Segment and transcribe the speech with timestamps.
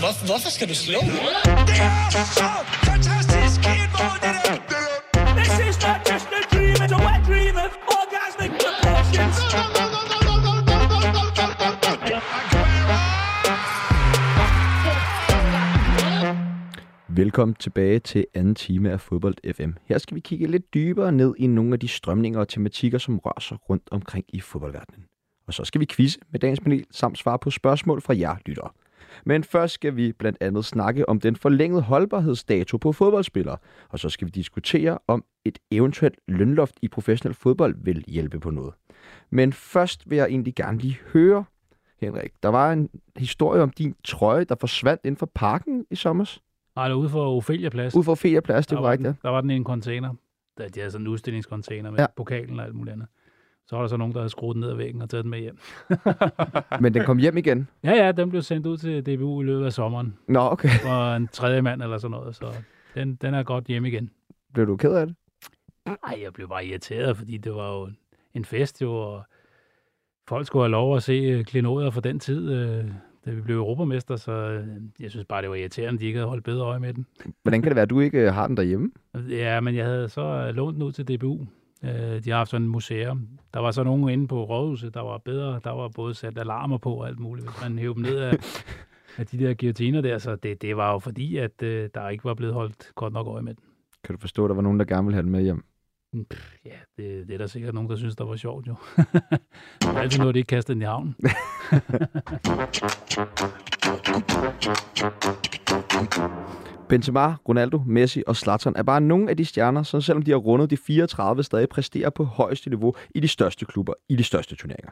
[0.00, 1.00] Hvor, hvorfor skal du slå?
[1.00, 2.89] Det er så
[17.20, 19.70] Velkommen tilbage til anden time af Fodbold FM.
[19.84, 23.18] Her skal vi kigge lidt dybere ned i nogle af de strømninger og tematikker, som
[23.18, 25.04] rører sig rundt omkring i fodboldverdenen.
[25.46, 28.70] Og så skal vi quizze med dagens panel samt svare på spørgsmål fra jer lyttere.
[29.24, 33.56] Men først skal vi blandt andet snakke om den forlængede holdbarhedsdato på fodboldspillere,
[33.88, 38.50] og så skal vi diskutere, om et eventuelt lønloft i professionel fodbold vil hjælpe på
[38.50, 38.74] noget.
[39.30, 41.44] Men først vil jeg egentlig gerne lige høre,
[42.00, 46.40] Henrik, der var en historie om din trøje, der forsvandt inden for parken i sommer.
[46.80, 47.94] Nej, det er ude for Ophelia Plads.
[47.94, 49.12] Ud for Ophelia Plads, det er var korrekt, ja.
[49.22, 50.14] der var den i en container.
[50.58, 52.06] Der, de havde sådan en udstillingscontainer med Ja.
[52.16, 53.08] pokalen og alt muligt andet.
[53.66, 55.30] Så var der så nogen, der havde skruet den ned ad væggen og taget den
[55.30, 55.58] med hjem.
[56.82, 57.68] Men den kom hjem igen.
[57.84, 60.18] Ja, ja, den blev sendt ud til DBU i løbet af sommeren.
[60.28, 60.68] Nå, okay.
[60.68, 62.36] For en tredje mand eller sådan noget.
[62.36, 62.46] Så
[62.94, 64.10] den, den er godt hjem igen.
[64.54, 65.14] Blev du ked af det?
[65.86, 67.88] Nej, jeg blev bare irriteret, fordi det var jo
[68.34, 69.22] en fest jo, og
[70.28, 72.84] folk skulle have lov at se øh, klenoder for den tid, øh,
[73.30, 74.66] da vi blev europamester, så øh,
[75.00, 77.06] jeg synes bare, det var irriterende, at de ikke havde holdt bedre øje med den.
[77.42, 78.90] Hvordan kan det være, at du ikke øh, har den derhjemme?
[79.28, 81.46] Ja, men jeg havde så øh, lånt den ud til DBU.
[81.84, 81.90] Øh,
[82.24, 83.28] De har haft sådan en museum.
[83.54, 85.60] Der var så nogen inde på rådhuset, der var bedre.
[85.64, 88.32] Der var både sat alarmer på og alt muligt, hvis man hævde dem ned af,
[89.18, 90.18] af de der guillotiner der.
[90.18, 93.26] Så det, det var jo fordi, at øh, der ikke var blevet holdt godt nok
[93.26, 93.64] øje med den.
[94.04, 95.64] Kan du forstå, at der var nogen, der gerne ville have den med hjem?
[96.30, 98.74] Pff, Ja, det, det er der sikkert nogen, der synes, der var sjovt jo.
[99.80, 101.16] det er altid noget, de ikke kaster den i havnen.
[106.88, 110.38] Benzema, Ronaldo, Messi og Zlatan er bare nogle af de stjerner, som selvom de har
[110.38, 114.56] rundet de 34, stadig præsterer på højeste niveau i de største klubber i de største
[114.56, 114.90] turneringer.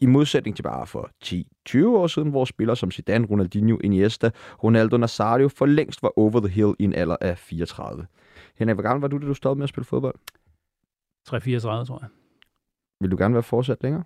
[0.00, 4.30] I modsætning til bare for 10-20 år siden, hvor spillere som Zidane, Ronaldinho, Iniesta,
[4.64, 8.06] Ronaldo Nazario for længst var over the hill i en alder af 34.
[8.58, 10.14] Henrik, hvor gammel var du, da du stoppede med at spille fodbold?
[11.28, 11.34] 3-34,
[11.86, 12.08] tror jeg.
[13.00, 14.04] Vil du gerne være fortsat længere?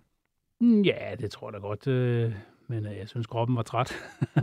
[0.60, 1.86] Mm, Ja, det tror jeg da godt.
[1.86, 2.34] Øh,
[2.68, 3.92] men øh, jeg synes, kroppen var træt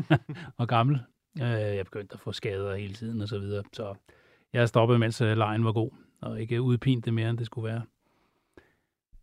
[0.58, 1.00] og gammel.
[1.42, 3.64] Øh, jeg begyndte at få skader hele tiden og så videre.
[3.74, 3.94] Så
[4.54, 5.90] jeg stoppede, mens øh, lejen var god,
[6.22, 7.82] og ikke udpinte det mere, end det skulle være.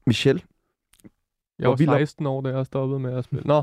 [0.07, 0.45] Michel?
[1.59, 3.43] Jeg var vild op- 16 år, da jeg stoppede med at spille.
[3.47, 3.63] Nå,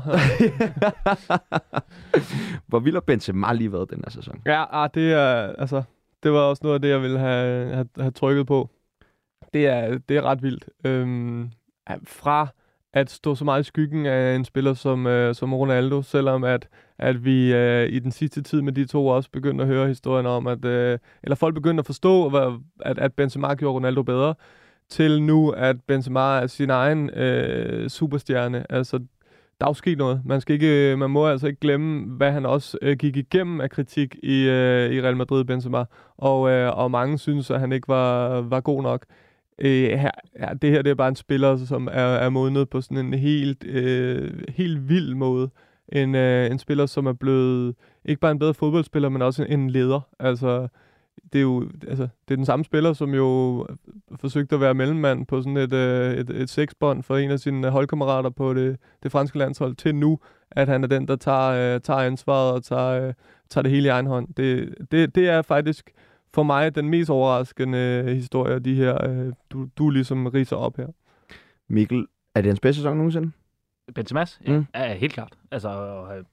[2.66, 4.42] Hvor vild har Benzema lige været den her sæson?
[4.46, 5.82] ja, ah, det er, altså,
[6.22, 8.70] det var også noget af det, jeg ville have, have, have trykket på.
[9.54, 10.68] Det er, det er ret vildt.
[10.84, 11.50] Øhm,
[12.06, 12.48] fra
[12.92, 16.68] at stå så meget i skyggen af en spiller som, øh, som Ronaldo, selvom at,
[16.98, 20.26] at vi øh, i den sidste tid med de to også begyndte at høre historien
[20.26, 24.34] om, at, øh, eller folk begyndte at forstå, hvad, at, at Benzema gjorde Ronaldo bedre,
[24.88, 28.72] til nu, at Benzema er sin egen øh, superstjerne.
[28.72, 28.98] Altså,
[29.60, 30.22] der er jo sket noget.
[30.24, 33.60] Man, skal ikke, øh, man må altså ikke glemme, hvad han også øh, gik igennem
[33.60, 35.84] af kritik i, øh, i Real Madrid, Benzema.
[36.16, 39.06] Og, øh, og mange synes, at han ikke var, var god nok.
[39.58, 42.68] Øh, her, ja, det her det er bare en spiller, altså, som er, er modnet
[42.68, 45.50] på sådan en helt, øh, helt vild måde.
[45.88, 47.74] En, øh, en spiller, som er blevet
[48.04, 50.00] ikke bare en bedre fodboldspiller, men også en, en leder.
[50.18, 50.68] Altså,
[51.32, 53.66] det er jo altså, det er den samme spiller, som jo
[54.20, 57.70] forsøgte at være mellemmand på sådan et, øh, et, et seksbånd for en af sine
[57.70, 60.18] holdkammerater på det, det franske landshold, til nu,
[60.50, 63.14] at han er den, der tager, øh, tager ansvaret og tager, øh,
[63.50, 64.28] tager det hele i egen hånd.
[64.36, 65.90] Det, det, det er faktisk
[66.34, 70.86] for mig den mest overraskende historie, de her, øh, du, du ligesom riser op her.
[71.68, 73.32] Mikkel, er det hans bedste sæson nogensinde?
[73.98, 74.40] Benzema's?
[74.46, 74.66] Ja, Mm.
[74.74, 75.38] ja, helt klart.
[75.50, 75.68] Altså,
[76.18, 76.24] øh,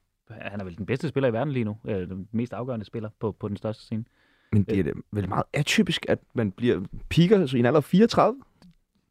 [0.42, 1.78] han er vel den bedste spiller i verden lige nu.
[1.86, 4.06] Øh, den mest afgørende spiller på, på den største scene.
[4.52, 7.78] Men det er da vel meget atypisk, at man bliver piker så i en alder
[7.78, 8.42] af 34?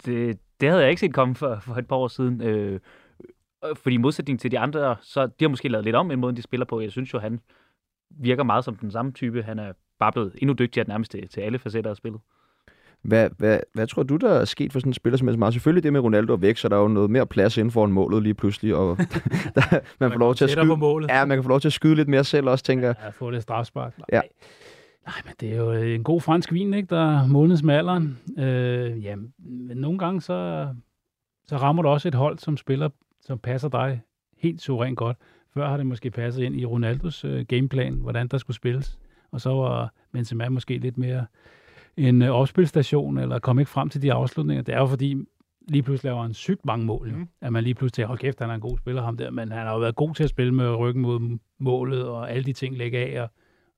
[0.06, 2.42] Det, det havde jeg ikke set komme for, for et par år siden.
[2.42, 2.80] Øh,
[3.64, 6.20] øh, fordi i modsætning til de andre, så de har måske lavet lidt om en
[6.20, 6.80] måde, de spiller på.
[6.80, 7.40] Jeg synes jo, han
[8.10, 9.42] virker meget som den samme type.
[9.42, 12.20] Han er bare blevet endnu dygtigere nærmest til, til alle facetter af spillet.
[13.02, 15.50] Hvad, hvad, hvad tror du, der er sket for sådan en spiller som Benzema?
[15.50, 17.84] Selvfølgelig det med Ronaldo er væk, så der er jo noget mere plads inden for
[17.84, 18.96] en målet lige pludselig, og
[19.54, 21.08] der, man får lov til at skyde, målet.
[21.10, 22.94] ja, man kan få lov til at skyde lidt mere selv også, tænker jeg.
[23.04, 23.98] Ja, få det strafspark.
[23.98, 24.06] Nej.
[24.12, 24.20] Ja.
[25.06, 28.18] Nej, men det er jo en god fransk vin, ikke, der modnes med alderen.
[28.38, 30.68] Øh, ja, men nogle gange så,
[31.46, 32.88] så rammer du også et hold, som spiller,
[33.20, 34.00] som passer dig
[34.38, 35.16] helt suverænt godt.
[35.54, 38.98] Før har det måske passet ind i Ronaldos øh, gameplan, hvordan der skulle spilles.
[39.30, 41.26] Og så var Benzema måske lidt mere
[41.96, 44.62] en øh, opspilstation, eller kom ikke frem til de afslutninger.
[44.62, 45.14] Det er jo fordi,
[45.68, 47.12] lige pludselig laver han sygt mange mål.
[47.12, 47.28] Mm.
[47.40, 49.30] At man lige pludselig hold kæft, han er en god spiller, ham der.
[49.30, 52.44] Men han har jo været god til at spille med ryggen mod målet, og alle
[52.44, 53.30] de ting lægge af, og,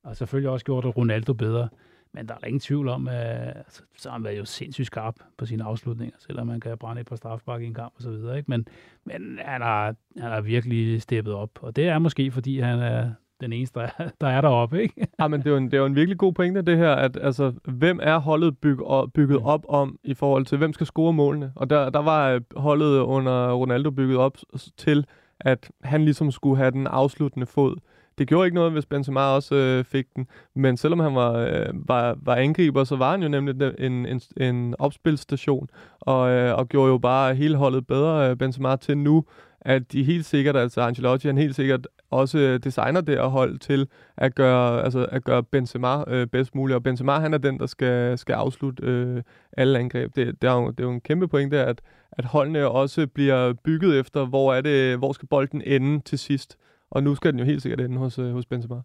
[0.05, 1.69] og selvfølgelig også gjort Ronaldo bedre.
[2.13, 4.87] Men der er da ingen tvivl om, at altså, så har han været jo sindssygt
[4.87, 8.03] skarp på sine afslutninger, selvom man kan brænde et par strafbakke i en kamp og
[8.03, 8.37] så videre.
[8.37, 8.51] Ikke?
[8.51, 8.67] Men,
[9.05, 13.13] men han, har, han har virkelig steppet op, og det er måske, fordi han er
[13.41, 14.83] den eneste, der er, der er deroppe.
[14.83, 15.07] Ikke?
[15.21, 16.93] Ja, men det er, jo en, det er jo en virkelig god pointe, det her,
[16.93, 20.87] at altså, hvem er holdet byg, og, bygget op om i forhold til, hvem skal
[20.87, 21.53] score målene?
[21.55, 24.39] Og der, der var øh, holdet under Ronaldo bygget op
[24.77, 25.07] til,
[25.41, 27.77] at han ligesom skulle have den afsluttende fod.
[28.19, 31.89] Det gjorde ikke noget, hvis Benzema også øh, fik den, men selvom han var, øh,
[31.89, 35.69] var, var angriber, så var han jo nemlig en, en, en opspilstation,
[36.01, 39.25] og, øh, og gjorde jo bare hele holdet bedre, øh, Benzema, til nu,
[39.61, 43.59] at de helt sikkert, altså Ancelotti, han helt sikkert også øh, designer det og hold
[43.59, 46.75] til at gøre, altså at gøre Benzema øh, bedst muligt.
[46.75, 49.23] Og Benzema, han er den, der skal, skal afslutte øh,
[49.57, 50.17] alle angreb.
[50.17, 51.81] Det, det, er jo, det er jo en kæmpe pointe, at,
[52.13, 56.57] at holdene også bliver bygget efter, hvor er det, hvor skal bolden ende til sidst.
[56.91, 58.77] Og nu skal den jo helt sikkert ende hos, øh, hos Benzema.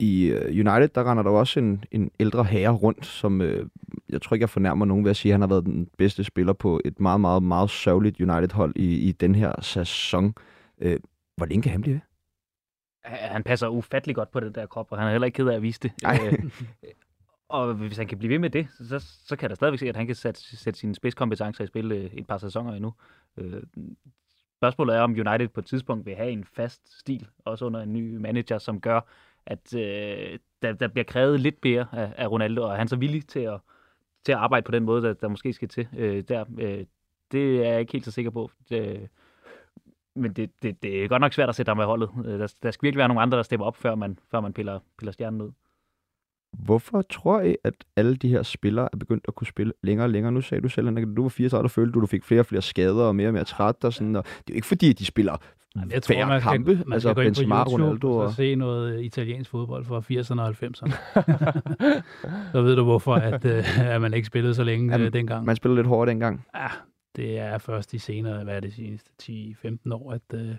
[0.00, 3.66] I øh, United, der render der også en, en ældre herre rundt, som øh,
[4.08, 6.24] jeg tror ikke, jeg fornærmer nogen ved at sige, at han har været den bedste
[6.24, 10.34] spiller på et meget, meget, meget sørgeligt United-hold i, i den her sæson.
[10.80, 11.00] Øh,
[11.36, 12.00] hvor længe kan han blive ved?
[13.04, 15.56] Han passer ufattelig godt på den der krop, og han er heller ikke ked af
[15.56, 15.92] at vise det.
[16.06, 16.50] Øh,
[17.48, 19.96] og hvis han kan blive ved med det, så, så kan der stadigvæk se, at
[19.96, 22.94] han kan sætte, sætte sine spidskompetencer i spil øh, et par sæsoner endnu.
[23.36, 23.62] Øh,
[24.56, 27.92] spørgsmålet er, om United på et tidspunkt vil have en fast stil, også under en
[27.92, 29.00] ny manager, som gør,
[29.46, 32.96] at øh, der, der bliver krævet lidt mere af, af Ronaldo, og er han så
[32.96, 33.60] villig til at,
[34.24, 36.44] til at arbejde på den måde, der, der måske skal til øh, der.
[36.58, 36.84] Øh,
[37.32, 38.50] det er jeg ikke helt så sikker på.
[38.68, 39.08] Det,
[40.16, 42.10] men det, det, det er godt nok svært at sætte ham med holdet.
[42.24, 44.52] Øh, Der, der skal virkelig være nogle andre, der stepper op, før man, før man
[44.52, 45.50] piller, piller stjernen ud.
[46.52, 50.10] Hvorfor tror I, at alle de her spillere er begyndt at kunne spille længere og
[50.10, 50.32] længere?
[50.32, 52.40] Nu sagde du selv, at du var 34, og følte du, at du fik flere
[52.40, 53.84] og flere skader og mere og mere træt.
[53.84, 55.36] Og sådan, og det er jo ikke fordi, at de spiller
[55.76, 56.74] Jamen, jeg tror, færre man kampe.
[56.74, 58.32] skal, man altså skal gå ind på Benzema, YouTube Ronaldo og og...
[58.32, 60.92] se noget italiensk fodbold fra 80'erne og 90'erne.
[62.52, 65.46] så ved du, hvorfor at, øh, at man ikke spillede så længe Jamen, øh, dengang.
[65.46, 66.46] Man spiller lidt hårdt dengang.
[66.54, 66.66] Ja,
[67.16, 70.54] det er først de senere, hvad er det, seneste 10-15 år, at øh,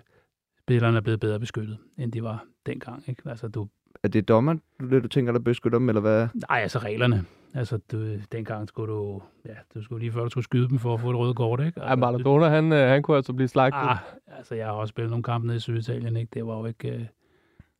[0.60, 3.04] spillerne er blevet bedre beskyttet, end de var dengang.
[3.08, 3.22] Ikke?
[3.30, 3.68] Altså, du,
[4.02, 6.28] Er det dommer, du, det, du tænker, der beskytter dem, eller hvad?
[6.48, 7.24] nej, altså reglerne.
[7.54, 10.94] Altså, du, dengang skulle du, ja, du skulle lige før, du skulle skyde dem for
[10.94, 11.80] at få et røde kort, ikke?
[11.80, 13.80] Ja, Altså, Maradona, han, øh, han kunne altså blive slagtet.
[13.80, 16.30] Ah, altså, jeg har også spillet nogle kampe nede i Syditalien, ikke?
[16.34, 17.06] Det var jo ikke, øh,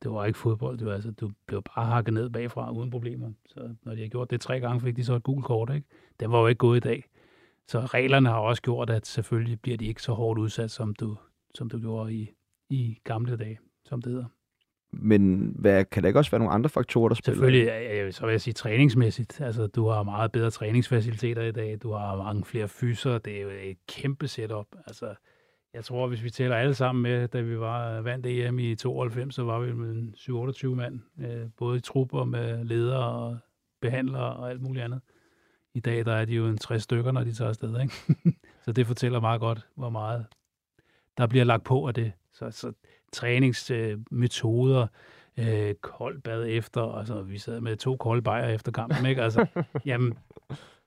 [0.03, 0.77] det var ikke fodbold.
[0.77, 3.31] Det var, altså, du blev bare hakket ned bagfra uden problemer.
[3.45, 5.87] Så når de har gjort det tre gange, fik de så et gult kort, ikke?
[6.19, 7.03] Det var jo ikke gået i dag.
[7.67, 11.17] Så reglerne har også gjort, at selvfølgelig bliver de ikke så hårdt udsat, som du,
[11.55, 12.29] som du gjorde i,
[12.69, 14.25] i gamle dage, som det hedder.
[14.93, 17.35] Men hvad, kan der ikke også være nogle andre faktorer, der spiller?
[17.35, 19.41] Selvfølgelig, så vil jeg sige træningsmæssigt.
[19.41, 21.77] Altså, du har meget bedre træningsfaciliteter i dag.
[21.83, 23.17] Du har mange flere fyser.
[23.17, 24.67] Det er jo et kæmpe setup.
[24.87, 25.15] Altså,
[25.73, 29.35] jeg tror, hvis vi tæller alle sammen med, da vi var vandt EM i 92,
[29.35, 30.99] så var vi med en 7-28 mand.
[31.19, 33.37] Øh, både i trupper med ledere og
[33.81, 35.01] behandlere og alt muligt andet.
[35.73, 37.81] I dag der er de jo en 60 stykker, når de tager afsted.
[37.81, 37.93] Ikke?
[38.65, 40.25] så det fortæller meget godt, hvor meget
[41.17, 42.11] der bliver lagt på af det.
[42.31, 42.73] Så, så
[43.13, 44.87] træningsmetoder,
[45.39, 49.21] øh, koldt bad efter, altså vi sad med to kolde bajer efter kampen, ikke?
[49.21, 49.45] Altså,
[49.85, 50.13] jamen,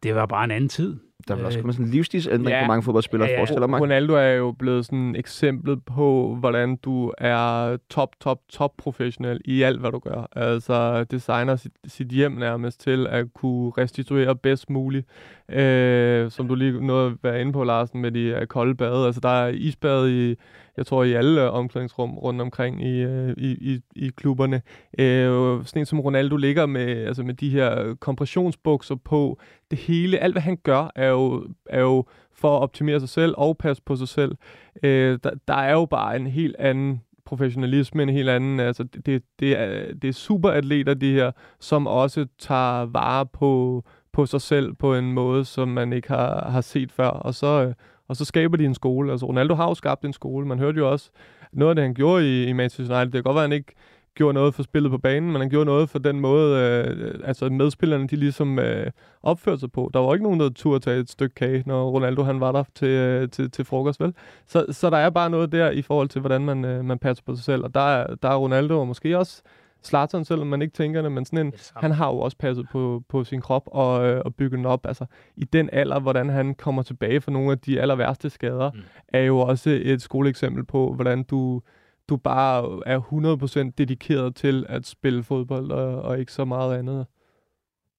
[0.02, 0.96] det var bare en anden tid.
[1.28, 2.62] Der er vel også Øh, kommet sådan en livsstilsændring ja.
[2.62, 3.40] for mange fodboldspillere, Ja, ja.
[3.40, 3.80] forestiller mig.
[3.80, 9.40] Ronaldo er jo blevet sådan et eksempel på, hvordan du er top, top, top professionel
[9.44, 10.28] i alt, hvad du gør.
[10.32, 15.06] Altså designer sit, sit hjem nærmest til at kunne restituere bedst muligt.
[15.48, 19.06] Øh, som du lige nåede at være inde på, Larsen, med de øh, kolde bade.
[19.06, 20.36] Altså der er isbad i,
[20.76, 24.62] jeg tror, i alle omklædningsrum rundt omkring i, øh, i, i, i klubberne.
[24.98, 29.38] Øh, sådan en som Ronaldo ligger med, altså med de her kompressionsbukser på.
[29.70, 33.34] Det hele, alt hvad han gør, er jo, er jo for at optimere sig selv
[33.36, 34.36] og passe på sig selv.
[34.82, 39.06] Øh, der, der er jo bare en helt anden professionalisme, en helt anden, altså det,
[39.06, 44.40] det, det, er, det er superatleter, de her, som også tager vare på, på sig
[44.40, 47.74] selv på en måde, som man ikke har, har set før, og så, øh,
[48.08, 49.10] og så skaber de en skole.
[49.10, 51.10] Altså Ronaldo har jo skabt en skole, man hørte jo også
[51.52, 53.56] noget af det, han gjorde i, i Manchester United, det kan godt være, at han
[53.56, 53.74] ikke
[54.16, 57.48] gjorde noget for spillet på banen, men han gjorde noget for den måde, øh, altså
[57.48, 58.90] medspillerne, de ligesom øh,
[59.22, 59.90] opførte sig på.
[59.94, 62.64] Der var ikke nogen, der turde tage et stykke kage, når Ronaldo han var der
[62.74, 64.14] til, øh, til, til frokost, vel?
[64.46, 67.24] Så, så der er bare noget der i forhold til, hvordan man, øh, man passer
[67.26, 69.42] på sig selv, og der er, der er Ronaldo, og måske også
[69.86, 73.02] Zlatan, selvom man ikke tænker det, men sådan en, han har jo også passet på,
[73.08, 74.86] på sin krop og, øh, og bygget den op.
[74.86, 78.70] Altså, i den alder, hvordan han kommer tilbage fra nogle af de aller værste skader,
[78.70, 78.80] mm.
[79.08, 81.62] er jo også et skoleeksempel på, hvordan du,
[82.08, 87.06] du bare er 100% dedikeret til at spille fodbold og, og ikke så meget andet.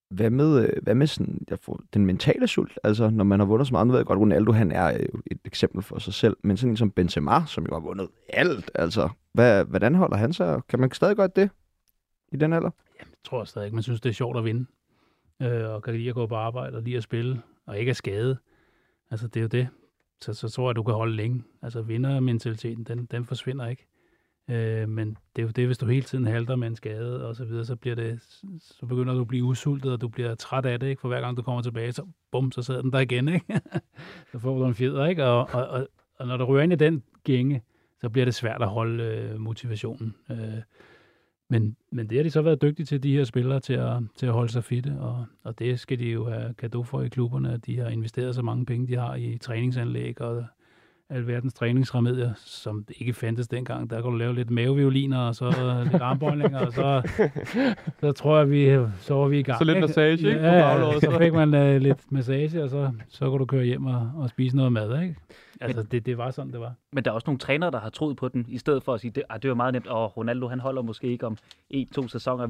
[0.10, 2.80] Hvad med, øh, hvad med sådan, jeg får, den mentale sult?
[2.84, 5.20] Altså, når man har vundet så meget, nu ved jeg godt, Ronaldo han er jo
[5.32, 8.72] et eksempel for sig selv, men sådan en som Benzema, som jo har vundet alt,
[8.76, 10.62] altså, hvad, hvordan holder han sig?
[10.70, 11.50] Kan man stadig godt det
[12.32, 12.70] i den alder?
[13.00, 14.66] Jeg tror stadig ikke, man synes, det er sjovt at vinde.
[15.42, 17.94] øh, og kan lide at gå på arbejde og lide at spille, og ikke er
[17.94, 18.38] skadet.
[19.12, 19.68] Altså, det er jo det.
[20.22, 21.44] Så, så tror jeg, du kan holde længe.
[21.62, 23.86] Altså, vindermentaliteten, den, den forsvinder ikke.
[24.50, 27.36] Øh, men det er jo det, hvis du hele tiden halter med en skade og
[27.36, 28.22] så videre, så, bliver det,
[28.60, 31.00] så begynder du at blive usultet, og du bliver træt af det, ikke?
[31.00, 33.62] For hver gang du kommer tilbage, så bum, så sidder den der igen, ikke?
[34.32, 35.26] så får du en fjeder, ikke?
[35.26, 35.88] Og, og, og,
[36.20, 37.62] og når du ryger ind i den gænge,
[38.02, 40.16] så bliver det svært at holde øh, motivationen.
[40.32, 40.38] Øh,
[41.50, 44.26] men, men det har de så været dygtige til, de her spillere, til at, til
[44.26, 47.54] at holde sig fitte, og, og det skal de jo have gave for i klubberne,
[47.54, 50.46] at de har investeret så mange penge, de har i træningsanlæg og
[51.10, 53.90] alverdens træningsremedier, som ikke fandtes dengang.
[53.90, 55.46] Der kunne du lave lidt mavevioliner, og så
[55.92, 57.02] lidt armbøjninger, og så,
[58.02, 59.58] så tror jeg, vi, så var vi i gang.
[59.58, 60.30] Så lidt massage, ikke?
[60.30, 61.18] Ja, baglåret, så så.
[61.18, 64.56] fik man uh, lidt massage, og så, så kunne du køre hjem og, og spise
[64.56, 65.16] noget mad, ikke?
[65.62, 66.74] Altså, det, det var sådan, det var.
[66.92, 69.02] Men der er også nogle trænere, der har troet på den, i stedet for at
[69.02, 71.38] sige, det, ah, det var meget nemt, og Ronaldo han holder måske ikke om
[71.70, 72.48] en, to sæsoner.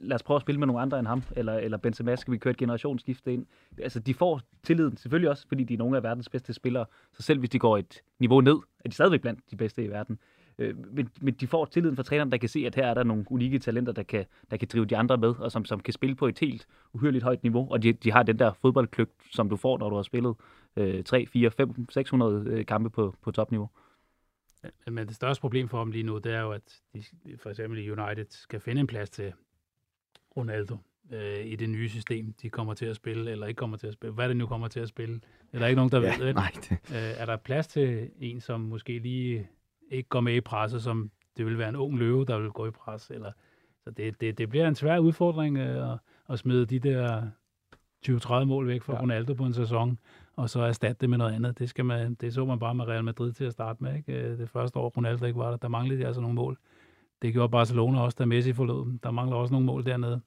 [0.00, 2.38] Lad os prøve at spille med nogle andre end ham, eller, eller Benzema, skal vi
[2.38, 3.46] køre et generationsskifte ind.
[3.82, 6.86] Altså, de får tilliden, selvfølgelig også, fordi de er nogle af verdens bedste spillere.
[7.12, 9.90] Så selv hvis de går et niveau ned, er de stadigvæk blandt de bedste i
[9.90, 10.18] verden.
[10.58, 13.02] Øh, Men, men de får tilliden fra træneren, der kan se, at her er der
[13.04, 15.92] nogle unikke talenter, der kan, der kan drive de andre med, og som, som kan
[15.92, 17.70] spille på et helt uhyrligt højt niveau.
[17.70, 20.34] Og de, de har den der fodboldkløgt, som du får, når du har spillet
[20.76, 23.70] øh, 3, 4, 5, 600 øh, kampe på, på topniveau.
[24.86, 27.02] Men det største problem for dem lige nu, det er jo, at de
[27.42, 29.32] for eksempel i United skal finde en plads til
[30.36, 30.76] Ronaldo
[31.12, 33.92] øh, i det nye system, de kommer til at spille, eller ikke kommer til at
[33.92, 34.14] spille.
[34.14, 35.20] Hvad det nu kommer til at spille.
[35.52, 36.34] Er der ikke nogen, der Ja, ved.
[36.34, 39.48] det, Øh, er der plads til en, som måske lige
[39.90, 42.66] ikke går med i presset, som det vil være en ung løve, der vil gå
[42.66, 43.10] i pres?
[43.10, 43.32] Eller,
[43.84, 47.22] så det, det, det bliver en svær udfordring øh, at, at smide de der
[48.08, 48.96] 20-30 mål væk fra ja.
[48.96, 49.02] Ja.
[49.02, 49.98] Ronaldo på en sæson,
[50.36, 51.58] og så erstatte det med noget andet.
[51.58, 53.96] Det, skal man, det så man bare med Real Madrid til at starte med.
[53.96, 54.12] Ikke?
[54.12, 56.58] Øh, Det første år, Ronaldo ikke var der, der manglede de altså nogle mål.
[57.22, 58.98] Det gjorde Barcelona også, da Messi forlod dem.
[58.98, 60.20] Der mangler også nogle mål dernede.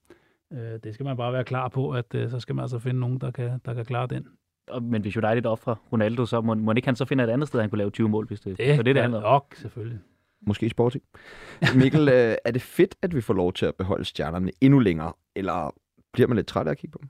[0.54, 3.00] Øh, Det skal man bare være klar på, at øh, så skal man altså finde
[3.00, 4.28] nogen, der kan, der kan klare den.
[4.82, 7.60] Men hvis United offrer Ronaldo, så må, må ikke han så finde et andet sted,
[7.60, 9.24] han kunne lave 20 mål, hvis det, Det, det er det, det er handler om.
[9.24, 10.00] nok, selvfølgelig.
[10.42, 11.04] måske sporting.
[11.76, 15.14] Mikkel, øh, er det fedt, at vi får lov til at beholde stjernerne endnu længere,
[15.36, 15.76] eller
[16.14, 17.10] bliver man lidt træt af at kigge på dem?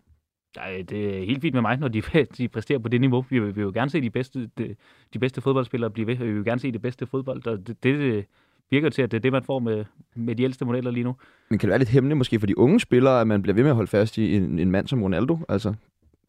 [0.57, 2.01] Nej, det er helt fint med mig, når de,
[2.37, 3.25] de præsterer på det niveau.
[3.29, 4.75] Vi vil, vi vil jo gerne se de bedste, de,
[5.13, 7.47] de bedste fodboldspillere blive ved, og vi vil gerne se det bedste fodbold.
[7.47, 8.25] Og det, det,
[8.71, 9.85] virker til, at det er det, man får med,
[10.15, 11.15] med de ældste modeller lige nu.
[11.49, 13.63] Men kan det være lidt hæmmende måske for de unge spillere, at man bliver ved
[13.63, 15.37] med at holde fast i en, en mand som Ronaldo?
[15.49, 15.73] Altså,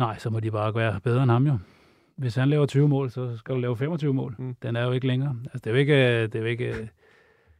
[0.00, 1.58] Nej, så må de bare være bedre end ham jo.
[2.16, 4.34] Hvis han laver 20 mål, så skal du lave 25 mål.
[4.38, 4.56] Mm.
[4.62, 5.36] Den er jo ikke længere.
[5.44, 6.90] Altså, det er jo ikke, det er jo ikke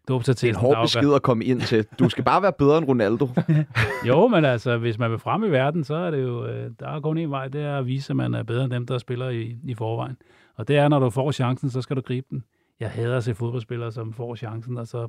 [0.09, 1.87] dåb til det er en hård besked at komme ind til.
[1.99, 3.29] Du skal bare være bedre end Ronaldo.
[4.09, 6.89] Jo, men altså, hvis man vil frem i verden, så er det jo, øh, der
[6.89, 8.99] er kun en vej, det er at vise, at man er bedre end dem, der
[8.99, 10.17] spiller i, i forvejen.
[10.55, 12.45] Og det er, når du får chancen, så skal du gribe den.
[12.81, 15.09] Jeg hader at se fodboldspillere, som får chancen, og så,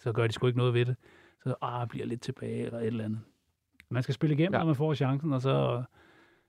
[0.00, 0.96] så gør de sgu ikke noget ved det.
[1.44, 3.20] Så ah, bliver lidt tilbage eller et eller andet.
[3.90, 4.58] Man skal spille igennem, ja.
[4.58, 5.82] når man får chancen, og så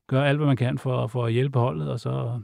[0.08, 2.40] gøre alt, hvad man kan for, for at hjælpe holdet, og så,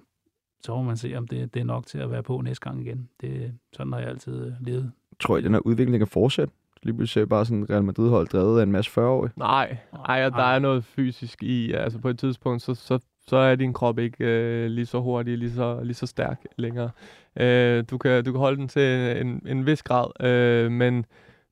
[0.64, 2.82] så må man se, om det, det er nok til at være på næste gang
[2.82, 3.10] igen.
[3.22, 4.92] Det, sådan har jeg altid øh, levet.
[5.20, 6.54] Tror I, den her udvikling kan fortsætte?
[6.84, 9.32] Lige pludselig bare sådan Real Madrid-hold drevet af en masse 40-årige.
[9.36, 13.38] Nej, ej, og der er noget fysisk i, altså på et tidspunkt, så, så, så
[13.38, 16.90] er din krop ikke øh, lige så hurtig, lige så, lige så stærk længere.
[17.36, 21.06] Øh, du, kan, du kan holde den til en, en vis grad, øh, men,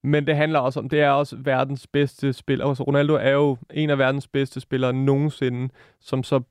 [0.03, 2.65] men det handler også om, det er også verdens bedste spiller.
[2.65, 6.41] Altså Ronaldo er jo en af verdens bedste spillere nogensinde, som så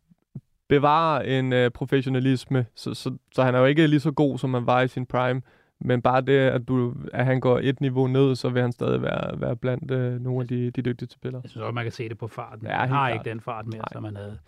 [0.68, 4.54] bevarer en øh, professionalisme, så, så, så han er jo ikke lige så god, som
[4.54, 5.42] han var i sin prime,
[5.80, 9.02] men bare det, at, du, at han går et niveau ned, så vil han stadig
[9.02, 11.40] være, være blandt øh, nogle af de, de dygtige spillere.
[11.44, 12.66] Jeg synes også, man kan se det på farten.
[12.66, 13.12] Ja, han har klart.
[13.12, 13.88] ikke den fart mere, Nej.
[13.92, 14.38] som han havde.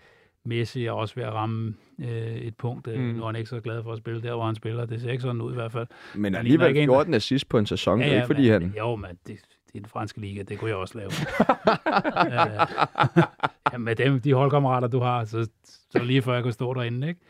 [0.44, 2.86] Messi er også ved at ramme øh, et punkt.
[2.88, 3.04] Øh, Mm.
[3.06, 4.86] Nu er han ikke så glad for at spille der, hvor han spiller.
[4.86, 5.86] Det ser ikke sådan ud i hvert fald.
[6.14, 8.00] Men alligevel ikke en, 14 assist på en sæson.
[8.00, 8.74] Ja, ja, ikke fordi men, han...
[8.78, 10.42] Jo, men det, det er den franske liga.
[10.42, 11.10] Det kunne jeg også lave.
[12.26, 12.66] øh,
[13.72, 15.48] ja, med dem, de holdkammerater, du har, så,
[15.90, 17.20] så lige før jeg kunne stå derinde, ikke?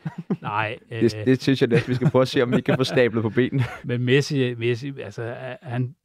[0.41, 2.77] Nej, øh, Det, det synes jeg næsten, vi skal prøve at se, om vi kan
[2.77, 3.63] få stablet på benene.
[3.83, 5.95] Men Messi, Messi altså, han,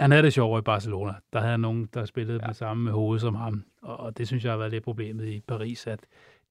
[0.00, 1.14] han havde det sjovere i Barcelona.
[1.32, 2.46] Der havde nogen, der spillede ja.
[2.46, 3.64] med samme hoved som ham.
[3.82, 6.00] Og, det synes jeg har været lidt problemet i Paris, at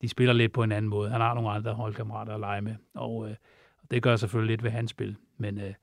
[0.01, 1.09] de spiller lidt på en anden måde.
[1.09, 2.75] Han har nogle andre holdkammerater at lege med.
[2.93, 3.35] Og øh,
[3.91, 5.15] det gør selvfølgelig lidt ved hans spil.
[5.37, 5.73] Men øh,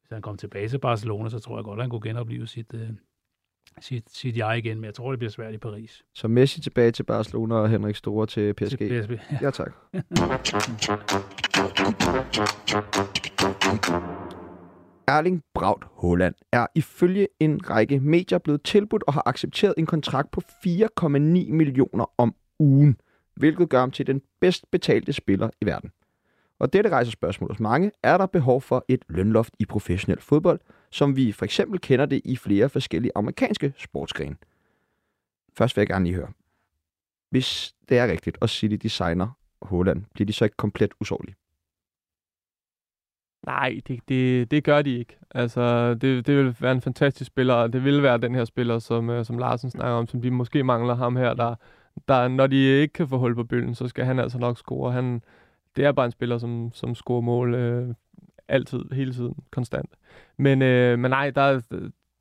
[0.00, 2.74] hvis han kommer tilbage til Barcelona, så tror jeg godt, at han kunne genopleve sit,
[2.74, 2.88] øh,
[3.80, 4.76] sit, sit jeg igen.
[4.76, 6.04] Men jeg tror, det bliver svært i Paris.
[6.14, 8.78] Så Messi tilbage til Barcelona og Henrik Store til PSG.
[8.78, 9.18] Til PSV.
[9.32, 9.38] Ja.
[9.42, 9.72] Ja, tak.
[15.06, 20.30] Erling Braut Haaland er ifølge en række medier blevet tilbudt og har accepteret en kontrakt
[20.30, 21.08] på 4,9
[21.52, 22.96] millioner om ugen,
[23.36, 25.90] hvilket gør ham til den bedst betalte spiller i verden.
[26.58, 27.92] Og dette rejser spørgsmål hos mange.
[28.02, 32.20] Er der behov for et lønloft i professionel fodbold, som vi for eksempel kender det
[32.24, 34.36] i flere forskellige amerikanske sportsgrene?
[35.56, 36.32] Først vil jeg gerne lige høre.
[37.30, 39.28] hvis det er rigtigt, og City designer
[39.62, 41.34] Holland, bliver de så ikke komplet usårlige?
[43.46, 45.16] Nej, det, det, det gør de ikke.
[45.30, 48.78] Altså, det, det vil være en fantastisk spiller, og det vil være den her spiller,
[48.78, 51.54] som, øh, som Larsen snakker om, som de måske mangler ham her, der,
[52.08, 54.92] der, når de ikke kan få hul på bølgen, så skal han altså nok score.
[54.92, 55.22] Han,
[55.76, 57.94] det er bare en spiller, som, som scorer mål øh,
[58.48, 59.90] altid, hele tiden, konstant.
[60.36, 61.60] Men, øh, men nej, der,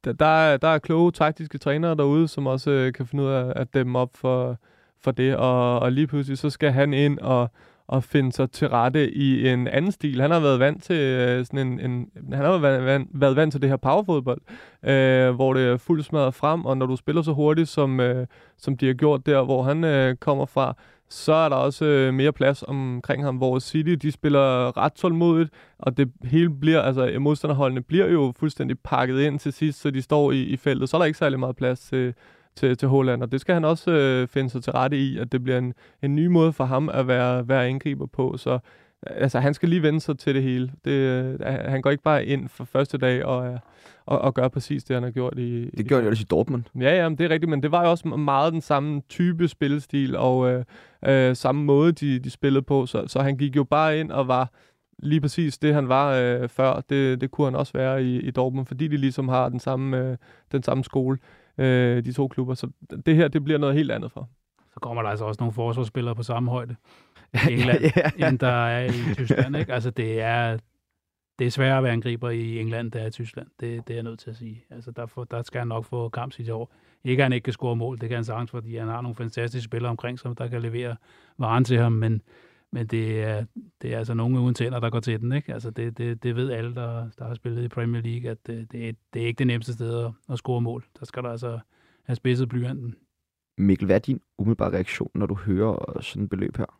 [0.03, 3.29] der, der, er, der er kloge taktiske trænere derude, som også øh, kan finde ud
[3.29, 4.57] af at dæmme op for,
[5.01, 7.51] for det, og, og lige pludselig så skal han ind og
[7.91, 10.21] at finde sig til rette i en anden stil.
[10.21, 13.51] Han har været vant til øh, sådan en, en han har været vant, været vant
[13.51, 14.41] til det her powerfodbold,
[14.83, 18.27] øh, hvor det er fuldt smadret frem, og når du spiller så hurtigt, som, øh,
[18.57, 20.75] som de har gjort der, hvor han øh, kommer fra,
[21.09, 25.49] så er der også øh, mere plads omkring ham, hvor City, de spiller ret tålmodigt,
[25.79, 30.01] og det hele bliver, altså modstanderholdene bliver jo fuldstændig pakket ind til sidst, så de
[30.01, 32.13] står i, i feltet, så er der ikke særlig meget plads til,
[32.55, 35.31] til, til Holland, og det skal han også øh, finde sig til rette i, at
[35.31, 38.59] det bliver en, en ny måde for ham at være, være angriber på, så
[39.07, 40.71] altså, han skal lige vende sig til det hele.
[40.85, 43.59] Det, øh, han går ikke bare ind for første dag og,
[44.05, 45.69] og, og gør præcis det, han har gjort i...
[45.77, 46.63] Det gjorde han jo også i Dortmund.
[46.79, 50.15] Ja, ja, det er rigtigt, men det var jo også meget den samme type spillestil
[50.15, 50.63] og øh,
[51.05, 54.27] øh, samme måde, de, de spillede på, så, så han gik jo bare ind og
[54.27, 54.51] var
[54.99, 56.81] lige præcis det, han var øh, før.
[56.89, 59.97] Det, det kunne han også være i, i Dortmund, fordi de ligesom har den samme,
[59.97, 60.17] øh,
[60.51, 61.17] den samme skole
[61.57, 62.53] øh, de to klubber.
[62.53, 62.67] Så
[63.05, 64.29] det her, det bliver noget helt andet for.
[64.73, 66.75] Så kommer der altså også nogle forsvarsspillere på samme højde
[67.49, 67.81] i England,
[68.19, 68.29] ja.
[68.29, 69.57] end der er i Tyskland.
[69.57, 69.73] Ikke?
[69.73, 70.57] Altså, det er,
[71.39, 73.47] det er sværere at være angriber i England, der er i Tyskland.
[73.59, 74.65] Det, det er jeg nødt til at sige.
[74.69, 76.73] Altså, der, får, der skal han nok få kamp sit år.
[77.03, 79.15] Ikke at han ikke kan score mål, det kan han sagtens, fordi han har nogle
[79.15, 80.95] fantastiske spillere omkring sig, der kan levere
[81.37, 82.21] varen til ham, men,
[82.73, 83.45] men det er,
[83.81, 85.31] det er altså nogen uden tænder, der går til den.
[85.31, 85.53] Ikke?
[85.53, 88.71] Altså det, det, det ved alle, der, der har spillet i Premier League, at det,
[88.71, 90.85] det, er, det er ikke det nemmeste sted at, at score mål.
[90.99, 91.59] Der skal der altså
[92.03, 92.95] have spidset blyanten.
[93.57, 96.79] Mikkel, hvad er din umiddelbare reaktion, når du hører sådan et beløb her?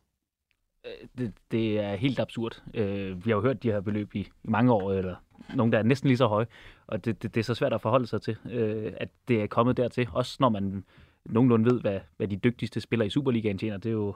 [0.85, 2.63] Øh, det, det er helt absurd.
[2.73, 5.15] Øh, vi har jo hørt de her beløb i, i mange år, eller
[5.55, 6.47] nogle, der er næsten lige så høje,
[6.88, 9.47] og det, det, det er så svært at forholde sig til, øh, at det er
[9.47, 10.08] kommet dertil.
[10.12, 10.84] Også når man
[11.25, 13.77] nogenlunde ved, hvad, hvad de dygtigste spillere i Superligaen tjener.
[13.77, 14.15] Det er jo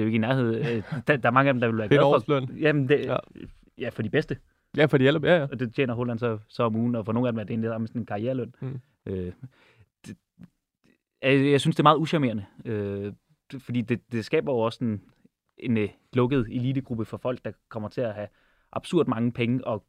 [0.00, 0.54] det er jo ikke i nærhed.
[0.54, 2.56] Øh, der, der er mange af dem, der vil være glade for.
[2.60, 3.16] Jamen, det, ja.
[3.78, 4.36] ja, for de bedste.
[4.76, 5.46] Ja, for de alle, ja, ja.
[5.52, 7.50] Og det tjener Holland så, så om ugen, og for nogle af dem er det
[7.50, 8.54] egentlig sådan en karriereløn.
[8.60, 8.80] Mm.
[9.06, 9.32] Øh,
[10.06, 10.16] det,
[11.22, 13.12] jeg, jeg synes, det er meget uschammerende, øh,
[13.58, 15.02] fordi det, det skaber jo også en,
[15.58, 18.28] en uh, lukket elitegruppe for folk, der kommer til at have
[18.72, 19.84] absurd mange penge, og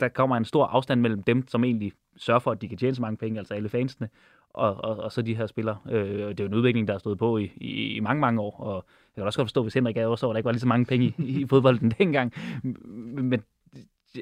[0.00, 2.94] der kommer en stor afstand mellem dem, som egentlig sørger for, at de kan tjene
[2.94, 4.08] så mange penge, altså alle fansene,
[4.56, 5.78] og, og, og så de her spillere.
[5.90, 8.40] Øh, det er jo en udvikling, der er stået på i, i, i mange, mange
[8.40, 8.84] år, og
[9.16, 10.68] jeg kan også godt forstå, hvis Henrik er også, at der ikke var lige så
[10.68, 12.32] mange penge i, i fodbolden dengang.
[12.62, 13.42] Men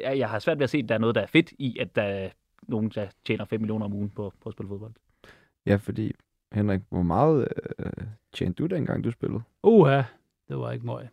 [0.03, 1.97] jeg har svært ved at se, at der er noget, der er fedt i, at
[1.97, 2.31] der er
[2.63, 4.93] nogen, der tjener 5 millioner om ugen på, på at spille fodbold.
[5.67, 6.13] Ja, fordi
[6.53, 7.93] Henrik, hvor meget øh,
[8.33, 9.43] tjente du dengang, du spillede?
[9.63, 10.03] Uha,
[10.49, 11.09] det var ikke meget.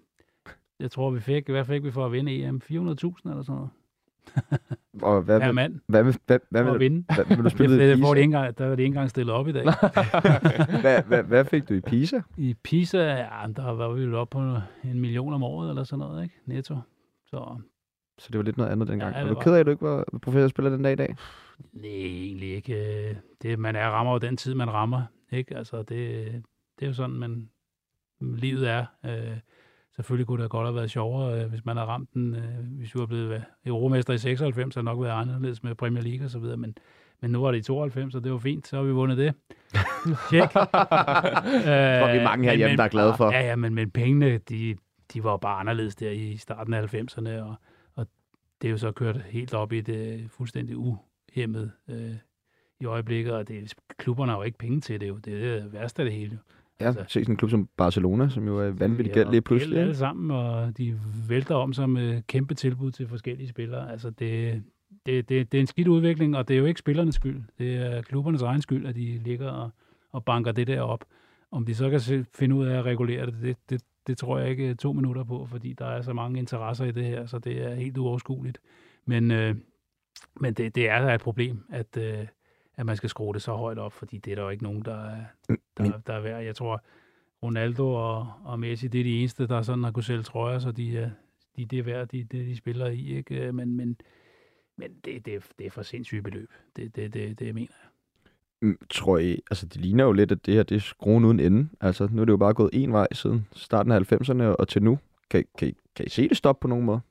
[0.80, 2.62] Jeg tror, vi fik, hvad fik vi for at vinde EM?
[2.64, 3.70] 400.000 eller sådan noget.
[5.02, 5.80] Og hvad, per mand.
[5.88, 7.04] Hvad, hvad, hvad, hvad, hvad, vinde.
[7.16, 9.48] Hvad, hvad, du spille det, det, det engang, der var det ikke engang stillet op
[9.48, 9.64] i dag.
[10.82, 12.22] hvad, hvad, hvad fik du i Pisa?
[12.38, 14.40] I Pisa, ja, der var vi jo op på
[14.84, 16.36] en million om året eller sådan noget, ikke?
[16.46, 16.78] Netto.
[17.26, 17.58] Så,
[18.18, 19.16] så det var lidt noget andet dengang.
[19.16, 19.42] Ja, er du var...
[19.42, 21.16] ked af, at du ikke var professionel spiller den dag i dag?
[21.74, 23.22] Nej, egentlig ikke.
[23.42, 25.02] Det, man er rammer jo den tid, man rammer.
[25.32, 25.58] Ikke?
[25.58, 26.26] Altså, det,
[26.80, 27.50] det er jo sådan, man,
[28.20, 28.86] livet er.
[29.06, 29.38] Øh,
[30.02, 32.36] selvfølgelig kunne det godt have været sjovere, øh, hvis man havde ramt den.
[32.36, 36.26] Øh, hvis vi var blevet euromester i 96, så nok været anderledes med Premier League
[36.26, 36.78] og så videre, men,
[37.22, 39.34] men nu var det i 92, så det var fint, så har vi vundet det.
[40.30, 40.56] Tjek.
[40.56, 43.32] øh, vi mange herhjemme, der er glade for.
[43.32, 44.76] Ja, ja, men, men pengene, de,
[45.14, 47.56] de var bare anderledes der i starten af 90'erne, og,
[47.96, 48.08] og
[48.62, 52.16] det er jo så kørt helt op i det fuldstændig uhemmet øh,
[52.80, 55.18] i øjeblikket, og det, klubberne har jo ikke penge til det jo.
[55.18, 56.40] Det er det værste af det hele.
[56.82, 59.80] Ja, altså, se sådan en klub som Barcelona, som jo er vanvittigt galt lige pludselig.
[59.80, 63.92] alle sammen, og de vælter om sig med kæmpe tilbud til forskellige spillere.
[63.92, 64.64] Altså, det,
[65.06, 67.42] det, det, det er en skidt udvikling, og det er jo ikke spillernes skyld.
[67.58, 69.70] Det er klubbernes egen skyld, at de ligger og,
[70.12, 71.06] og banker det der op.
[71.52, 74.40] Om de så kan se, finde ud af at regulere det, det, det, det tror
[74.40, 77.40] jeg ikke to minutter på, fordi der er så mange interesser i det her, så
[77.40, 78.60] det er helt uoverskueligt.
[79.06, 79.56] Men, øh,
[80.40, 82.28] men det, det er da et problem, at, øh,
[82.82, 84.82] at man skal skrue det så højt op, fordi det er der jo ikke nogen,
[84.86, 85.24] der er,
[85.78, 86.44] der, der er værd.
[86.44, 86.84] Jeg tror,
[87.44, 90.72] Ronaldo og, og Messi, det er de eneste, der sådan har kunne sælge trøjer, så
[90.72, 91.12] de,
[91.58, 93.18] de, det er værd, de, det de spiller i.
[93.18, 93.52] Ikke?
[93.52, 93.98] Men, men,
[94.78, 96.52] men det, det, det er for sindssygt beløb.
[96.76, 97.90] Det, det, det, det mener jeg.
[98.62, 101.40] Mm, tror I, altså det ligner jo lidt, at det her det er skruen uden
[101.40, 101.70] ende.
[101.82, 104.84] Altså nu er det jo bare gået en vej siden starten af 90'erne og til
[104.84, 105.00] nu.
[105.30, 107.02] Kan, kan, I, kan I se det stoppe på nogen måde?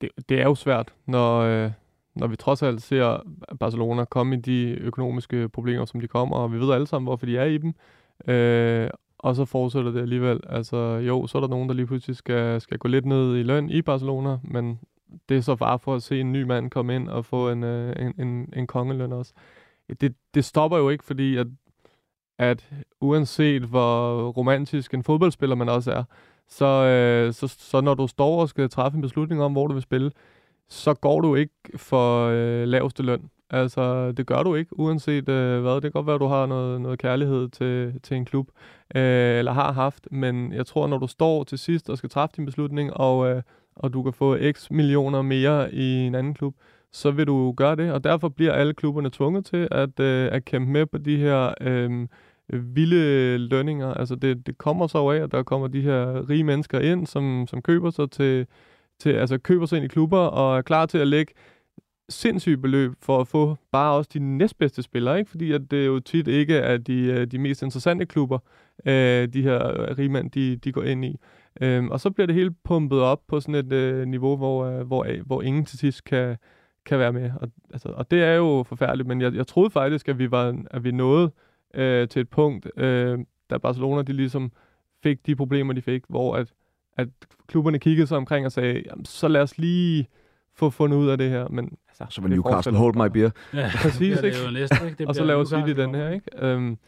[0.00, 1.70] Det, det er jo svært, når, øh,
[2.16, 3.22] når vi trods alt ser
[3.60, 7.26] Barcelona komme i de økonomiske problemer, som de kommer, og vi ved alle sammen, hvorfor
[7.26, 7.74] de er i dem.
[8.28, 10.40] Øh, og så fortsætter det alligevel.
[10.48, 13.42] Altså jo, så er der nogen, der lige pludselig skal, skal gå lidt ned i
[13.42, 14.80] løn i Barcelona, men
[15.28, 17.64] det er så bare for at se en ny mand komme ind og få en,
[17.64, 19.32] øh, en, en, en kongeløn også.
[20.00, 21.46] Det, det stopper jo ikke, fordi at,
[22.38, 26.04] at uanset hvor romantisk en fodboldspiller man også er,
[26.48, 29.74] så, øh, så, så når du står og skal træffe en beslutning om, hvor du
[29.74, 30.10] vil spille,
[30.68, 33.30] så går du ikke for øh, laveste løn.
[33.50, 35.74] Altså, det gør du ikke, uanset øh, hvad.
[35.74, 38.48] Det kan godt være, at du har noget, noget kærlighed til, til en klub,
[38.94, 42.36] øh, eller har haft, men jeg tror, når du står til sidst og skal træffe
[42.36, 43.42] din beslutning, og, øh,
[43.76, 46.54] og du kan få x millioner mere i en anden klub,
[46.92, 50.44] så vil du gøre det, og derfor bliver alle klubberne tvunget til at, øh, at
[50.44, 52.08] kæmpe med på de her øh,
[52.48, 53.94] vilde lønninger.
[53.94, 57.46] Altså, det, det kommer så af, at der kommer de her rige mennesker ind, som,
[57.48, 58.46] som køber sig til,
[58.98, 61.32] til, altså køber sig ind i klubber og er klar til at lægge
[62.08, 65.30] sindssyge beløb for at få bare også de næstbedste spillere, ikke?
[65.30, 68.38] fordi at det jo tit ikke er de, øh, de mest interessante klubber,
[68.86, 71.16] øh, de her øh, rigmænd, de, de går ind i.
[71.60, 74.86] Øhm, og så bliver det hele pumpet op på sådan et øh, niveau, hvor, øh,
[74.86, 76.36] hvor, øh, hvor ingen til sidst kan,
[76.86, 77.30] kan være med.
[77.40, 80.64] Og, altså, og det er jo forfærdeligt, men jeg, jeg troede faktisk, at vi, var,
[80.70, 81.30] at vi nåede
[81.74, 83.18] øh, til et punkt, øh,
[83.50, 84.52] da Barcelona de ligesom
[85.02, 86.52] fik de problemer, de fik, hvor at,
[86.96, 87.08] at
[87.46, 90.08] klubberne kiggede sig omkring og sagde, jamen, så lad os lige
[90.54, 91.48] få fundet ud af det her.
[91.48, 93.30] Men, altså, Så var Newcastle, hold my beer.
[93.54, 94.38] Ja, Præcis, det ikke?
[94.44, 94.98] jo næsten, ikke?
[94.98, 96.26] Det og så laver City den her, ikke?
[96.38, 96.78] Øhm,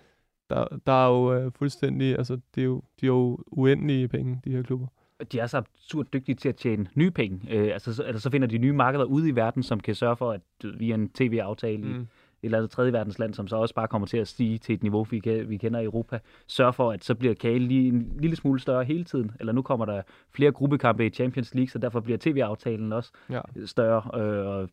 [0.51, 4.41] der, der er jo øh, fuldstændig, altså, det er jo, de er jo uendelige penge,
[4.45, 4.87] de her klubber.
[5.33, 7.41] de er så absurd dygtige til at tjene nye penge.
[7.51, 10.17] Øh, altså, så, altså, så finder de nye markeder ude i verden, som kan sørge
[10.17, 10.41] for, at
[10.79, 12.07] via en tv-aftale mm.
[12.43, 15.03] Eller andet tredje verdensland, som så også bare kommer til at stige til et niveau,
[15.03, 18.37] vi, kan, vi kender i Europa, sørge for, at så bliver kagen lige en lille
[18.37, 19.31] smule større hele tiden.
[19.41, 23.41] Eller nu kommer der flere gruppekampe i Champions League, så derfor bliver tv-aftalen også Ja.
[23.67, 24.69] større, øh, og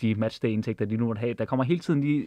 [0.00, 1.34] de matchday-indtægter, de nu måtte have.
[1.34, 2.26] Der kommer hele tiden lige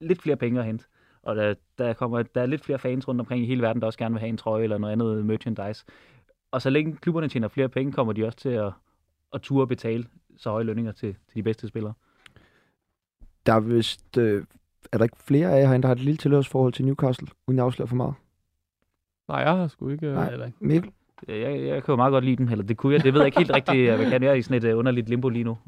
[0.00, 0.84] lidt flere penge at hente.
[1.22, 3.86] Og der, der, kommer, der er lidt flere fans rundt omkring i hele verden, der
[3.86, 5.84] også gerne vil have en trøje eller noget andet merchandise.
[6.50, 8.72] Og så længe klubberne tjener flere penge, kommer de også til at,
[9.34, 10.04] at ture betale
[10.36, 11.92] så høje lønninger til, til de bedste spillere.
[13.46, 14.18] Der er vist...
[14.18, 14.44] Øh,
[14.92, 17.58] er der ikke flere af jer herinde, der har et lille tilhørsforhold til Newcastle, uden
[17.58, 18.14] at afsløre for meget?
[19.28, 20.06] Nej, jeg har sgu ikke...
[20.06, 20.28] Øh, Nej.
[20.32, 20.58] Eller ikke?
[20.60, 20.90] Mikkel?
[21.28, 23.04] Jeg, jeg kan jo meget godt lide dem, eller det kunne jeg.
[23.04, 25.08] Det ved jeg ikke helt rigtigt, hvad kan jeg er i sådan et uh, underligt
[25.08, 25.58] limbo lige nu.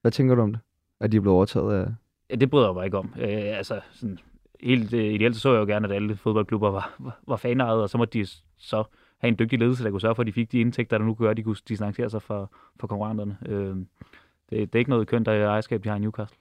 [0.00, 0.60] Hvad tænker du om det?
[1.00, 1.86] At de er blevet overtaget af...
[2.30, 3.14] Ja, det bryder jeg mig ikke om.
[3.18, 4.18] Øh, altså, sådan,
[4.60, 7.82] helt øh, ideelt så, så jeg jo gerne, at alle fodboldklubber var, var, var fanejet,
[7.82, 8.26] og så måtte de
[8.58, 8.84] så
[9.18, 11.14] have en dygtig ledelse, der kunne sørge for, at de fik de indtægter, der nu
[11.14, 12.46] gør, at de kunne distancere sig fra,
[12.80, 13.38] fra konkurrenterne.
[13.46, 13.86] Øh, det,
[14.50, 16.38] det er ikke noget kønt af ejerskab, de har i Newcastle.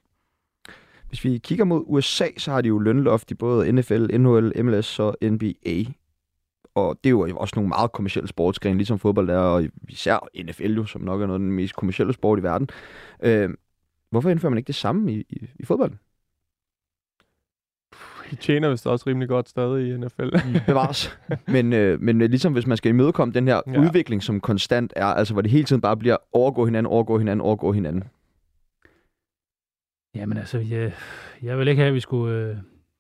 [1.13, 4.99] Hvis vi kigger mod USA, så har de jo lønloft i både NFL, NHL, MLS
[4.99, 5.84] og NBA.
[6.76, 10.73] Og det er jo også nogle meget kommersielle sportsgrene, ligesom fodbold er, og især NFL
[10.73, 12.69] jo, som nok er noget af den mest kommersielle sport i verden.
[13.23, 13.49] Øh,
[14.10, 15.91] hvorfor indfører man ikke det samme i, i, i fodbold?
[18.32, 20.30] De tjener vist også rimelig godt stadig i NFL.
[20.67, 21.17] Bevares.
[21.47, 23.82] men, øh, men øh, ligesom hvis man skal imødekomme den her ja.
[23.82, 27.41] udvikling, som konstant er, altså hvor det hele tiden bare bliver overgå hinanden, overgå hinanden,
[27.41, 28.04] overgå hinanden.
[30.15, 30.93] Jamen altså, jeg,
[31.41, 32.36] jeg vil ikke have, at vi skulle...
[32.36, 32.58] Øh,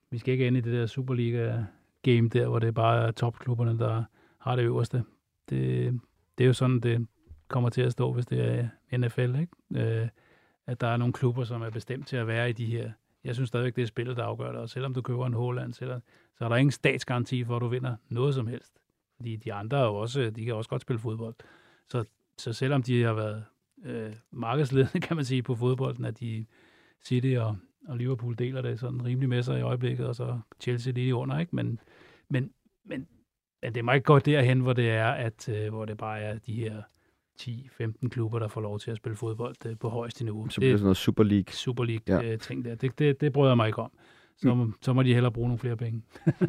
[0.09, 4.03] vi skal ikke ende i det der Superliga-game der, hvor det er bare topklubberne, der
[4.37, 5.03] har det øverste.
[5.49, 5.99] Det,
[6.37, 7.07] det er jo sådan, det
[7.47, 10.01] kommer til at stå, hvis det er NFL, ikke?
[10.01, 10.07] Øh,
[10.67, 12.91] at der er nogle klubber, som er bestemt til at være i de her...
[13.23, 15.73] Jeg synes stadigvæk, det er spillet, der afgør det, og selvom du køber en Håland,
[15.73, 15.99] så
[16.39, 18.73] er der ingen statsgaranti for, at du vinder noget som helst.
[19.15, 21.35] Fordi de andre er jo også, de kan også godt spille fodbold.
[21.89, 22.03] Så,
[22.37, 23.43] så selvom de har været
[23.85, 26.45] øh, markedsledende, kan man sige, på fodbolden, at de
[27.07, 30.93] City og, og Liverpool deler det sådan rimelig med sig i øjeblikket, og så Chelsea
[30.93, 31.55] lige under, ikke?
[31.55, 31.79] Men,
[32.29, 32.49] men,
[32.85, 33.07] men,
[33.61, 36.37] men det må ikke gå derhen, hvor det er, at øh, hvor det bare er
[36.37, 36.81] de her
[37.41, 40.49] 10-15 klubber, der får lov til at spille fodbold øh, på højeste niveau.
[40.49, 41.53] Så bliver det sådan noget Super League.
[41.53, 42.21] Super Ja.
[42.21, 42.75] League-ting der.
[42.75, 43.91] Det, det, det bryder jeg mig ikke om.
[44.37, 44.73] Så, mm.
[44.81, 46.01] så må de hellere bruge nogle flere penge.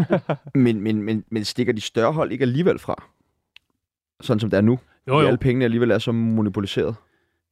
[0.64, 3.04] Men, men, men, men stikker de større hold ikke alligevel fra?
[4.20, 4.78] Sådan som det er nu.
[5.08, 5.26] Jo, jo.
[5.26, 6.96] Alle pengene alligevel er så monopoliseret.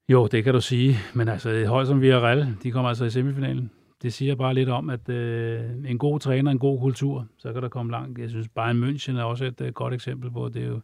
[0.09, 0.97] Jo, det kan du sige.
[1.15, 3.71] Men altså, et hold som Villarreal, de kommer altså i semifinalen.
[4.03, 7.63] Det siger bare lidt om, at øh, en god træner, en god kultur, så kan
[7.63, 8.19] der komme langt.
[8.19, 10.81] Jeg synes, Bayern München er også et øh, godt eksempel på, det er jo,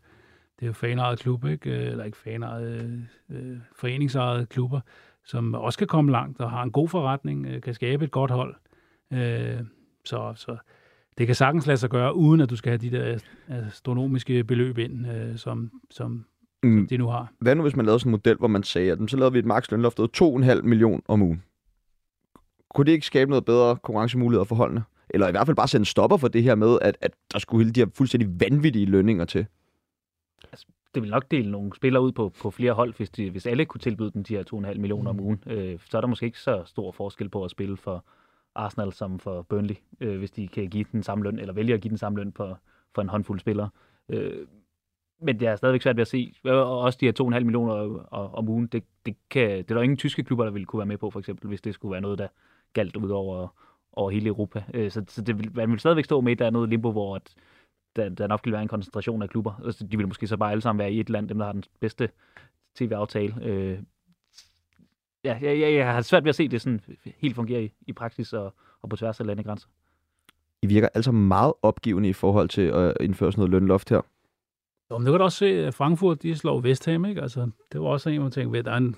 [0.60, 1.70] det er jo fanejet klub, ikke?
[1.70, 2.82] Øh, eller ikke fanejet,
[3.30, 4.80] øh, øh, foreningsejede klubber,
[5.24, 8.30] som også kan komme langt og har en god forretning, øh, kan skabe et godt
[8.30, 8.54] hold.
[9.12, 9.60] Øh,
[10.04, 10.56] så, så
[11.18, 13.12] det kan sagtens lade sig gøre, uden at du skal have de der
[13.48, 16.24] øh, astronomiske beløb ind, øh, som, som
[16.62, 16.86] Mm.
[16.86, 17.32] de nu har.
[17.38, 19.38] Hvad nu, hvis man lavede sådan en model, hvor man sagde, at så lavede vi
[19.38, 21.42] et maks lønloft på 2,5 million om ugen?
[22.74, 24.82] Kunne det ikke skabe noget bedre konkurrencemuligheder for holdene?
[25.10, 27.38] Eller i hvert fald bare sætte en stopper for det her med, at, at der
[27.38, 29.46] skulle hele de her fuldstændig vanvittige lønninger til?
[30.94, 33.64] det vil nok dele nogle spillere ud på, på flere hold, hvis, de, hvis alle
[33.64, 35.42] kunne tilbyde dem de her 2,5 millioner om ugen.
[35.46, 38.04] Øh, så er der måske ikke så stor forskel på at spille for
[38.54, 41.80] Arsenal som for Burnley, øh, hvis de kan give den samme løn, eller vælge at
[41.80, 42.56] give den samme løn på,
[42.94, 43.68] for en håndfuld spillere.
[44.08, 44.46] Øh,
[45.20, 46.34] men det er stadigvæk svært ved at se.
[46.44, 47.72] Og også de her 2,5 millioner
[48.12, 50.86] om ugen, det, det, kan, det er der ingen tyske klubber, der ville kunne være
[50.86, 52.28] med på, for eksempel, hvis det skulle være noget, der
[52.72, 53.48] galt ud over,
[53.92, 54.64] over hele Europa.
[54.74, 56.92] Øh, så, så det vil, man vil stadigvæk stå med, at der er noget limbo,
[56.92, 57.34] hvor at
[57.96, 59.60] der, der nok vil være en koncentration af klubber.
[59.64, 61.52] Altså, de vil måske så bare alle sammen være i et land, dem der har
[61.52, 62.08] den bedste
[62.74, 63.34] tv-aftale.
[63.42, 63.78] Øh,
[65.24, 66.80] ja, jeg, jeg, jeg har svært ved at se det sådan
[67.18, 69.68] helt fungere i, i praksis og, og på tværs af landegrænser.
[70.62, 74.00] I virker altså meget opgivende i forhold til at indføre sådan noget lønloft her.
[74.90, 77.22] Jo, men du kan da også se, at Frankfurt, de slår West Ham, ikke?
[77.22, 78.96] Altså, det var også en, man tænkte, ved, der er en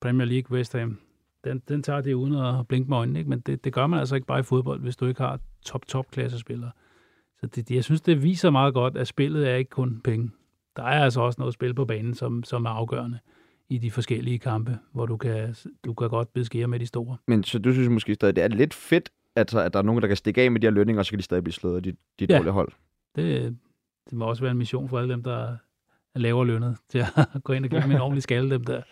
[0.00, 0.98] Premier League West Ham.
[1.44, 3.30] Den, den tager det uden at blinke med øjnene, ikke?
[3.30, 6.70] Men det, det gør man altså ikke bare i fodbold, hvis du ikke har top-top-klassespillere.
[7.40, 10.30] Så det, jeg synes, det viser meget godt, at spillet er ikke kun penge.
[10.76, 13.18] Der er altså også noget spil på banen, som, som er afgørende
[13.68, 15.54] i de forskellige kampe, hvor du kan,
[15.84, 17.16] du kan godt beskære med de store.
[17.28, 20.02] Men så du synes måske stadig, det er lidt fedt, at, at der er nogen,
[20.02, 21.76] der kan stikke af med de her lønninger, og så kan de stadig blive slået
[21.76, 22.36] af de, de Ja.
[22.36, 22.72] dårlige hold.
[23.16, 23.56] Det,
[24.10, 25.56] det må også være en mission for alle dem, der
[26.14, 27.06] er lavere lønnet, til at
[27.44, 28.82] gå ind og give dem en ordentlig skalle, dem der.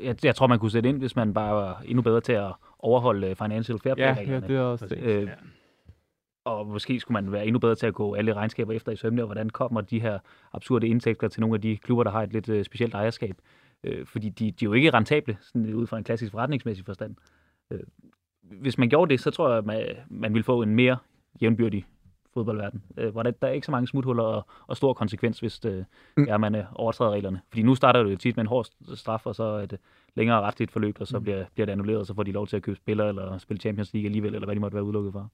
[0.00, 2.52] Jeg, jeg tror, man kunne sætte ind, hvis man bare var endnu bedre til at
[2.78, 4.98] overholde øh, financial fair play Ja, ja, det er også det.
[4.98, 5.28] Øh,
[6.44, 9.22] og måske skulle man være endnu bedre til at gå alle regnskaber efter i sømne,
[9.22, 10.18] og hvordan kommer de her
[10.52, 13.36] absurde indtægter til nogle af de klubber, der har et lidt øh, specielt ejerskab.
[13.84, 17.16] Øh, fordi de, de er jo ikke rentable, sådan ud fra en klassisk forretningsmæssig forstand.
[17.70, 17.80] Øh,
[18.42, 20.96] hvis man gjorde det, så tror jeg, at man, man ville få en mere
[21.42, 21.86] jævnbyrdig
[22.34, 25.58] fodboldverden, øh, hvor der, der er ikke så mange smuthuller og, og stor konsekvens, hvis
[25.58, 25.84] det,
[26.16, 26.26] Mm.
[26.28, 27.40] er, man øh, overtræder reglerne.
[27.48, 29.78] Fordi nu starter det jo tit med en hård straf, og så et øh,
[30.14, 31.22] længere retligt forløb, og så Mm.
[31.24, 33.60] bliver, bliver det annulleret, og så får de lov til at købe spillere eller spille
[33.60, 35.30] Champions League alligevel, eller hvad de måtte være udelukket for.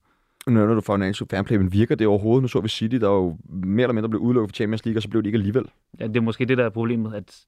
[0.47, 2.41] Nu nævner du financial fair play, men virker det overhovedet?
[2.41, 5.01] Nu så vi City, der jo mere eller mindre blev udelukket fra Champions League, og
[5.03, 5.65] så blev de ikke alligevel.
[5.99, 7.45] Ja, det er måske det, der er problemet, at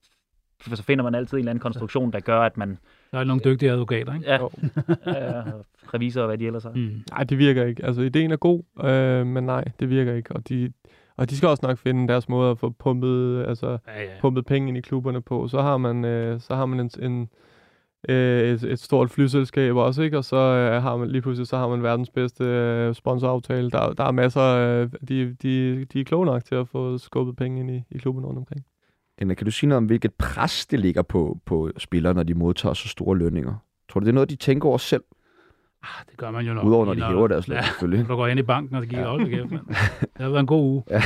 [0.74, 2.78] så finder man altid en eller anden konstruktion, der gør, at man
[3.12, 4.26] Der er nogle dygtige advokater, ikke?
[4.30, 5.54] ja, øh,
[5.94, 6.72] revisorer, hvad de ellers har.
[6.76, 7.02] Mm.
[7.12, 7.86] Nej, det virker ikke.
[7.86, 10.32] Altså, ideen er god, øh, men nej, det virker ikke.
[10.36, 10.72] Og de,
[11.18, 14.08] og de skal også nok finde deres måde at få pumpet, altså, Ja, ja.
[14.22, 15.48] pumpet penge ind i klubberne på.
[15.48, 17.30] Så har man, øh, så har man en, en,
[18.10, 20.18] øh, et, et stort flyselskab også, ikke?
[20.18, 23.70] Og så øh, har man lige pludselig så har man verdens bedste øh, sponsoraftale.
[23.72, 27.36] Der, der er masser af, de, de, de er kloge nok til at få skubbet
[27.36, 28.66] penge ind i, i klubberne rundt omkring.
[29.18, 32.34] Eller kan du sige noget om, hvilket pres det ligger på, på spillere, når de
[32.34, 33.54] modtager så store lønninger?
[33.90, 35.04] Tror du, det er noget, de tænker over selv?
[35.84, 36.66] Ah, det gør man jo nok.
[36.66, 38.00] Udover når de hæver deres løn, Ja, selvfølgelig.
[38.08, 39.06] når du går ind i banken, og det gik ja.
[39.06, 39.68] også kæft, mand.
[40.02, 40.84] Det har været en god uge.
[40.90, 41.02] Ja.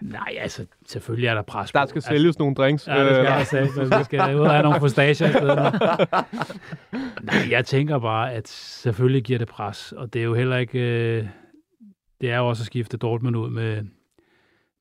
[0.18, 1.86] Nej, altså, selvfølgelig er der pres Der på.
[1.88, 2.88] skal sælges nogle drinks.
[2.88, 3.98] Altså, ja, det skal øh, jeg sige.
[3.98, 5.34] Vi skal ud og have nogle fostager i stedet.
[7.22, 10.78] Nej, jeg tænker bare, at selvfølgelig giver det pres, og det er jo heller ikke...
[10.78, 11.26] Øh,
[12.20, 13.82] det er jo også at skifte Dortmund ud med,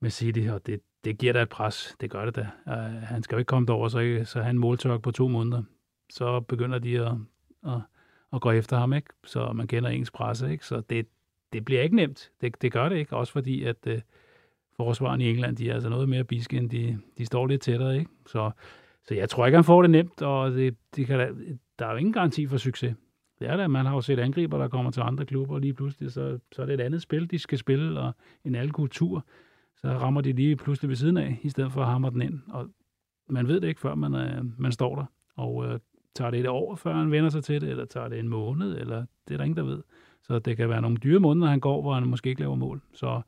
[0.04, 1.96] med City, og det, det giver da et pres.
[2.02, 2.48] Det gør det da.
[2.68, 5.64] Uh, han skal jo ikke komme derover, så, ikke, så han måltørk på to måneder.
[6.10, 7.14] Så begynder de at,
[7.66, 7.82] at,
[8.34, 9.10] at gå efter ham, ikke?
[9.24, 10.66] Så man kender engelsk presse, ikke?
[10.66, 11.08] Så det,
[11.54, 12.32] det bliver ikke nemt.
[12.42, 13.94] Det, det gør det ikke, også fordi, at uh,
[14.78, 17.98] forsvaren i England, de er altså noget mere biske, end de, de står lidt tættere,
[17.98, 18.12] ikke?
[18.28, 18.52] Så,
[19.08, 21.30] så jeg tror ikke, han får det nemt, og det, det kan da,
[21.80, 22.96] der er jo ingen garanti for succes.
[23.40, 25.74] Det er det, man har jo set angriber, der kommer til andre klubber, og lige
[25.74, 28.12] pludselig, så, så er det et andet spil, de skal spille, og
[28.46, 29.26] en anden kultur.
[29.86, 32.40] Så rammer de lige pludselig ved siden af, i stedet for at hamre den ind.
[32.50, 32.68] Og
[33.30, 35.06] man ved det ikke, før man, øh, man står der.
[35.36, 35.80] Og øh,
[36.16, 38.78] tager det et år, før han vender sig til det, eller tager det en måned,
[38.80, 39.82] eller det er der ingen, der ved.
[40.24, 42.82] Så det kan være nogle dyre måneder, han går, hvor han måske ikke laver mål.
[42.94, 43.22] Så,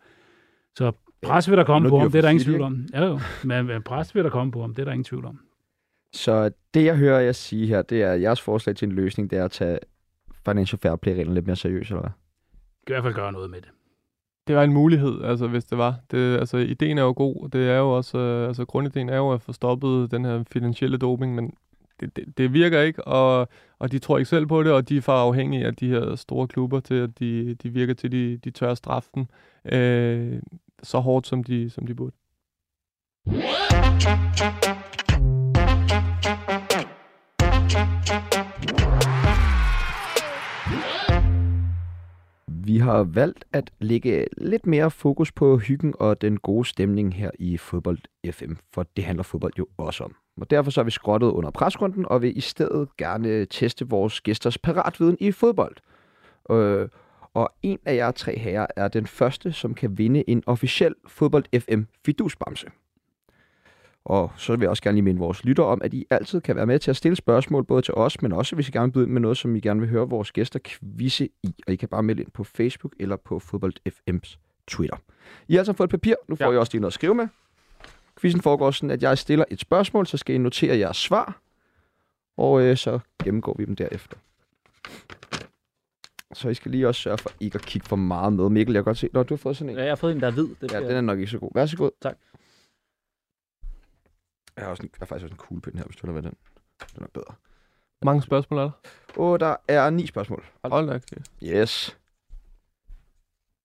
[0.75, 0.91] så
[1.21, 2.85] pres vil der komme Noget på ham, det er der ingen tvivl om.
[2.93, 5.25] Ja, jo, men, men pres vil der komme på ham, det er der ingen tvivl
[5.25, 5.39] om.
[6.13, 9.31] Så det, jeg hører jer sige her, det er, at jeres forslag til en løsning,
[9.31, 9.79] det er at tage
[10.45, 12.11] financial fair play-reglerne lidt mere seriøst, eller hvad?
[12.87, 13.69] I hvert fald gøre noget med det.
[14.47, 15.95] Det var en mulighed, altså hvis det var.
[16.11, 17.49] Det, altså, ideen er jo god.
[17.49, 20.97] Det er jo også, øh, altså grundideen er jo at få stoppet den her finansielle
[20.97, 21.53] doping, men
[21.99, 23.47] det, det, det virker ikke, og,
[23.79, 26.15] og de tror ikke selv på det, og de er for afhængige af de her
[26.15, 29.27] store klubber til, at de, de virker til, de, de tør straffen
[29.65, 30.41] øh,
[30.83, 32.15] så hårdt, som de, som de burde.
[42.65, 47.31] Vi har valgt at lægge lidt mere fokus på hyggen og den gode stemning her
[47.39, 47.99] i Fodbold
[48.31, 50.15] FM, for det handler fodbold jo også om.
[50.41, 54.21] Og derfor så har vi skrottet under presrunden, og vil i stedet gerne teste vores
[54.21, 55.75] gæsters paratviden i fodbold.
[56.51, 56.89] Øh,
[57.33, 61.59] og en af jer tre herrer er den første, som kan vinde en officiel Fodbold
[61.59, 62.67] FM fidusbamse.
[64.05, 66.55] Og så vil jeg også gerne lige minde vores lytter om, at I altid kan
[66.55, 68.91] være med til at stille spørgsmål, både til os, men også hvis I gerne vil
[68.91, 71.55] byde med noget, som I gerne vil høre vores gæster quizze i.
[71.67, 74.37] Og I kan bare melde ind på Facebook eller på Fodbold FM's
[74.67, 74.97] Twitter.
[75.47, 76.15] I har altså fået et papir.
[76.27, 76.51] Nu får Ja.
[76.51, 77.27] I også lige noget at skrive med.
[78.21, 81.41] Quizzen foregår sådan, at jeg stiller et spørgsmål, så skal I notere jeres svar.
[82.37, 84.17] Og øh, så gennemgår vi dem derefter.
[86.33, 88.49] Så I skal lige også sørge for ikke at kigge for meget med.
[88.49, 89.75] Mikkel, jeg kan godt se, når du har fået sådan en.
[89.77, 90.47] Ja, jeg har fået en, der er hvid.
[90.61, 91.51] Det Ja, den er nok ikke så god.
[91.55, 91.91] Vær så god.
[92.01, 92.17] Tak.
[94.57, 96.21] Jeg har, også en, jeg har faktisk også en kuglepen her, hvis du vil have
[96.21, 96.37] den.
[96.79, 97.35] Det er nok bedre.
[98.05, 98.71] Mange spørgsmål er der.
[99.21, 100.45] Og der er ni spørgsmål.
[100.63, 101.31] Hold da kæft.
[101.43, 101.97] Yes.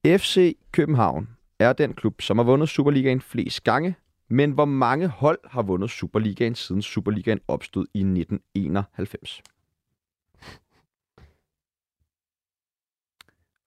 [0.07, 3.97] FC København er den klub, som har vundet Superligaen flest gange,
[4.29, 9.43] men hvor mange hold har vundet Superligaen siden Superligaen opstod i 1991?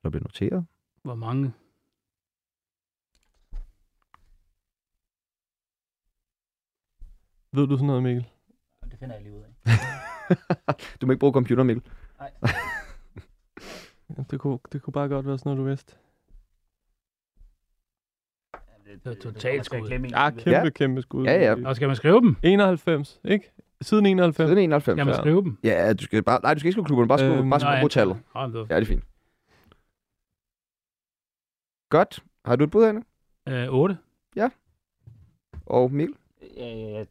[0.04, 0.66] Der bliver noteret.
[1.04, 1.54] Hvor mange?
[7.54, 8.28] Ved du sådan noget, Mikkel?
[8.92, 9.50] Det finder jeg lige ud af.
[11.02, 11.84] Du må ikke bruge computer, Mikkel.
[14.18, 15.96] Ja, det, kunne, det kunne bare godt være sådan noget, du vidste.
[19.06, 19.78] Det er totalt skud.
[19.78, 19.88] Ja,
[20.30, 20.64] kæmpe, Ja.
[20.64, 20.70] ja.
[20.70, 21.26] kæmpe skud.
[21.26, 21.68] Ja, ja.
[21.68, 22.36] Og skal man skrive dem?
[22.44, 23.52] 91, ikke?
[23.82, 24.48] Siden 91.
[24.50, 24.84] Siden 91.
[24.96, 25.22] Skal man Ja.
[25.22, 25.58] skrive dem?
[25.64, 27.82] Ja, du skal bare, nej, du skal ikke skrive klubberne, bare skrive, Øhm, bare skrive
[27.82, 28.18] på tallet.
[28.36, 29.04] Ja, det Ja, det er fint.
[31.90, 32.24] Godt.
[32.46, 33.04] Har du et bud, Anne?
[33.46, 33.98] er 8.
[35.66, 36.16] Og Mikkel?
[36.58, 37.06] Ja, ja, ja.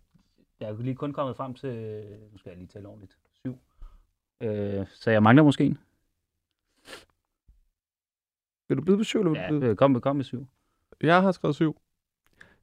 [0.62, 3.58] Jeg er lige kun kommet frem til, nu skal jeg lige tælle ordentligt, syv.
[4.42, 5.78] Øh, så jeg mangler måske en.
[8.68, 9.66] Vil du byde på syv, eller du Ja, byde?
[9.66, 10.46] øh, kom, med- kom med syv.
[11.02, 11.80] Jeg har skrevet 7.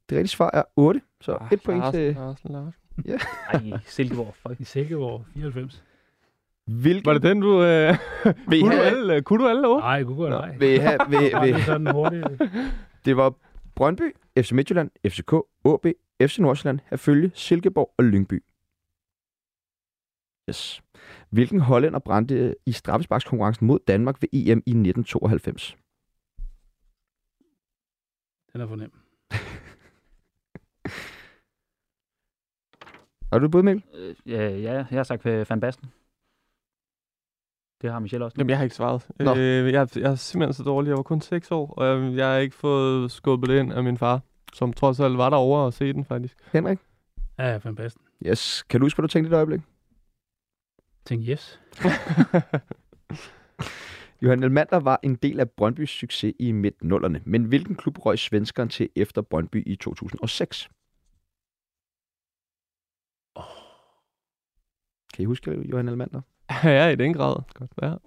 [0.09, 2.13] Det rigtige svar er 8, så Ah, et point Larsen, til...
[2.15, 2.73] Larsen, Larsen.
[3.73, 4.59] Ej, Silkeborg, fuck.
[4.59, 5.83] I Silkeborg, 94.
[6.65, 7.05] Hvilken...
[7.05, 7.63] Var det den, du...
[7.63, 7.95] Øh,
[8.49, 9.79] Vil kunne, du have, alle, øh, kunne du alle otte?
[9.81, 10.57] Nej, Google nej.
[10.57, 11.19] vil I have, vil,
[11.53, 12.25] vil, sådan hurtigt.
[13.05, 13.33] det var
[13.75, 15.33] Brøndby, FC Midtjylland, FCK,
[15.65, 15.85] AB,
[16.21, 18.43] FC Nordsjælland, Herfølge, Silkeborg og Lyngby.
[20.49, 20.81] Yes.
[21.29, 25.77] Hvilken hollænder brændte i straffesparkskonkurrencen mod Danmark ved EM i 1992?
[28.53, 28.91] Den er for nem.
[33.31, 33.83] Har du bud, Mikkel?
[33.93, 35.87] Øh, ja, ja, jeg har sagt øh, Van Basten.
[37.81, 38.35] Det har Michelle også.
[38.37, 38.41] nu.
[38.41, 39.07] Jamen, jeg har ikke svaret.
[39.19, 39.35] Nå.
[39.35, 40.89] Øh, jeg, jeg er simpelthen så dårlig.
[40.89, 43.83] Jeg var kun 6 år, og jeg, jeg har ikke fået skubbet det ind af
[43.83, 44.21] min far,
[44.53, 46.37] som trods alt var derovre og se den faktisk.
[46.53, 46.79] Henrik?
[47.39, 48.01] Ja, Van Basten.
[48.25, 48.63] Yes.
[48.69, 49.61] Kan du huske, hvad du tænkte i et øjeblik?
[51.05, 51.59] Tænk yes.
[54.21, 58.69] Johan Elmander var en del af Brøndbys succes i midt-nullerne, men hvilken klub røg svenskeren
[58.69, 60.69] til efter Brøndby i 2006?
[65.13, 66.21] Kan I huske Johan Elmander?
[66.63, 67.35] ja, i den grad.
[67.53, 67.99] Godt være.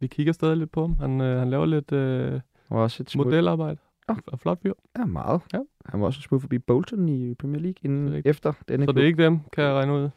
[0.00, 0.96] Vi kigger stadig lidt på ham.
[0.96, 3.26] Han, øh, han laver lidt øh, også et smut.
[3.26, 3.78] modelarbejde.
[4.08, 4.16] Ja.
[4.26, 4.72] Og flot fyr.
[4.98, 5.42] Ja, meget.
[5.52, 5.60] Ja.
[5.86, 8.26] Han var også smut forbi Bolton i Premier League Det inden rigtigt.
[8.26, 10.10] efter denne Så det er ikke dem, kan jeg regne ud.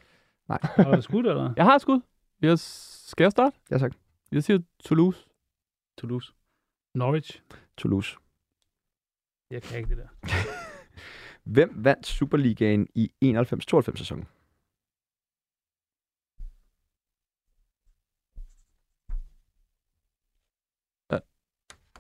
[0.86, 1.54] Har du skudt, eller?
[1.58, 2.00] Jeg har skud.
[2.42, 3.58] Jeg skal jeg starte?
[3.72, 3.94] Ja, tak.
[4.32, 5.28] Jeg siger Toulouse.
[5.98, 6.34] Toulouse.
[6.96, 7.42] Norwich.
[7.78, 8.18] Toulouse.
[9.52, 10.08] Jeg kan ikke det der.
[11.54, 14.26] Hvem vandt Superligaen i 91-92 sæsonen?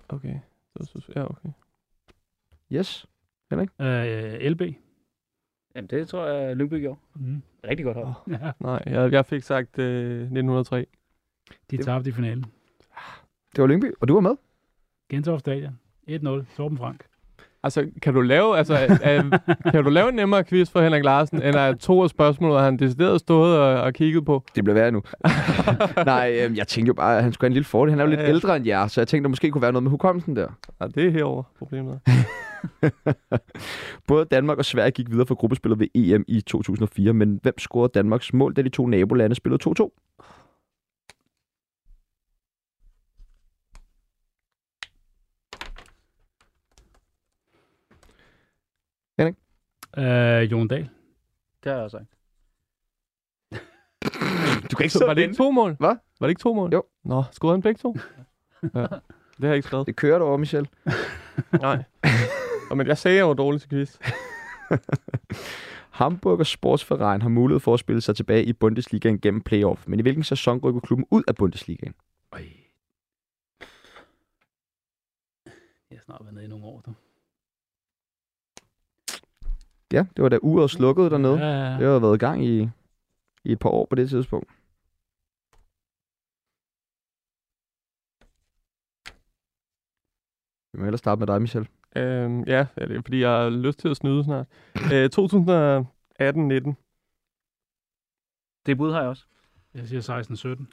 [0.09, 0.39] Okay.
[0.77, 1.49] Så, så, ja, okay.
[2.73, 3.05] Yes.
[3.51, 4.61] Øh, LB.
[5.75, 6.99] Jamen, det tror jeg, Lyngby gjorde.
[7.15, 7.41] Mm.
[7.63, 8.07] Rigtig godt hold.
[8.07, 8.33] Åh.
[8.41, 10.77] Ja, Nej, jeg, jeg fik sagt øh, 1903.
[11.71, 12.45] de Det- tabte i finalen.
[13.55, 14.35] Det var Lyngby, og du var med.
[15.09, 15.79] Gentofte Stadion.
[16.09, 16.55] 1-0.
[16.55, 17.05] Torben Frank.
[17.63, 19.23] Altså, kan du lave, altså, øh,
[19.71, 22.77] kan du lave en nemmere quiz for Henrik Larsen, end at to af spørgsmålene, han
[22.77, 24.43] decideret stået og, og kigget på?
[24.55, 25.01] Det bliver værre nu.
[26.05, 27.89] Nej, øhm, jeg tænkte jo bare, at han skulle have en lille fordel.
[27.91, 28.29] Han er jo Ja, lidt ja.
[28.29, 30.47] ældre end jer, så jeg tænkte, der måske kunne være noget med hukommelsen der.
[30.81, 31.99] Ja, det er herover problemet.
[34.07, 37.91] Både Danmark og Sverige gik videre for gruppespillet ved EM i 2004, men hvem scorede
[37.95, 40.03] Danmarks mål, da de to nabolande spillede 2-2?
[49.97, 50.89] Øh, Jon Dahl.
[51.63, 52.17] Det har jeg også sagt.
[54.71, 55.75] Du kan ikke Så var det ikke to mål?
[55.79, 55.95] Hvad?
[56.19, 56.73] Var det ikke to mål?
[56.73, 56.83] Jo.
[57.03, 57.95] Nå, scorede han begge to?
[58.75, 58.81] ja.
[58.81, 59.87] Det har jeg ikke skrevet.
[59.87, 60.69] Det kører du over, Michel.
[61.61, 61.83] Nej.
[62.71, 63.97] Og, men jeg sagde, jeg var dårlig til quiz.
[65.89, 70.01] Hamburger Sportsverein har mulighed for at spille sig tilbage i Bundesligaen gennem playoff, men i
[70.01, 71.93] hvilken sæson rykker klubben ud af Bundesligaen?
[72.31, 72.41] Øj.
[75.91, 76.93] Jeg har snart været nede i nogle år, du.
[79.93, 81.39] Ja, det var da uret slukkede dernede.
[81.39, 81.91] Ja, ja, Det ja.
[81.91, 82.69] har været i gang i,
[83.43, 84.49] i et par år på det tidspunkt.
[90.73, 91.67] Vi må ellers starte med dig, Michel.
[91.95, 94.47] Øhm, ja, ja, det er fordi, jeg har lyst til at snyde snart.
[94.93, 96.73] Øh, 2018-19.
[98.65, 99.25] Det bud har jeg også.
[99.73, 100.65] Jeg siger 16-17.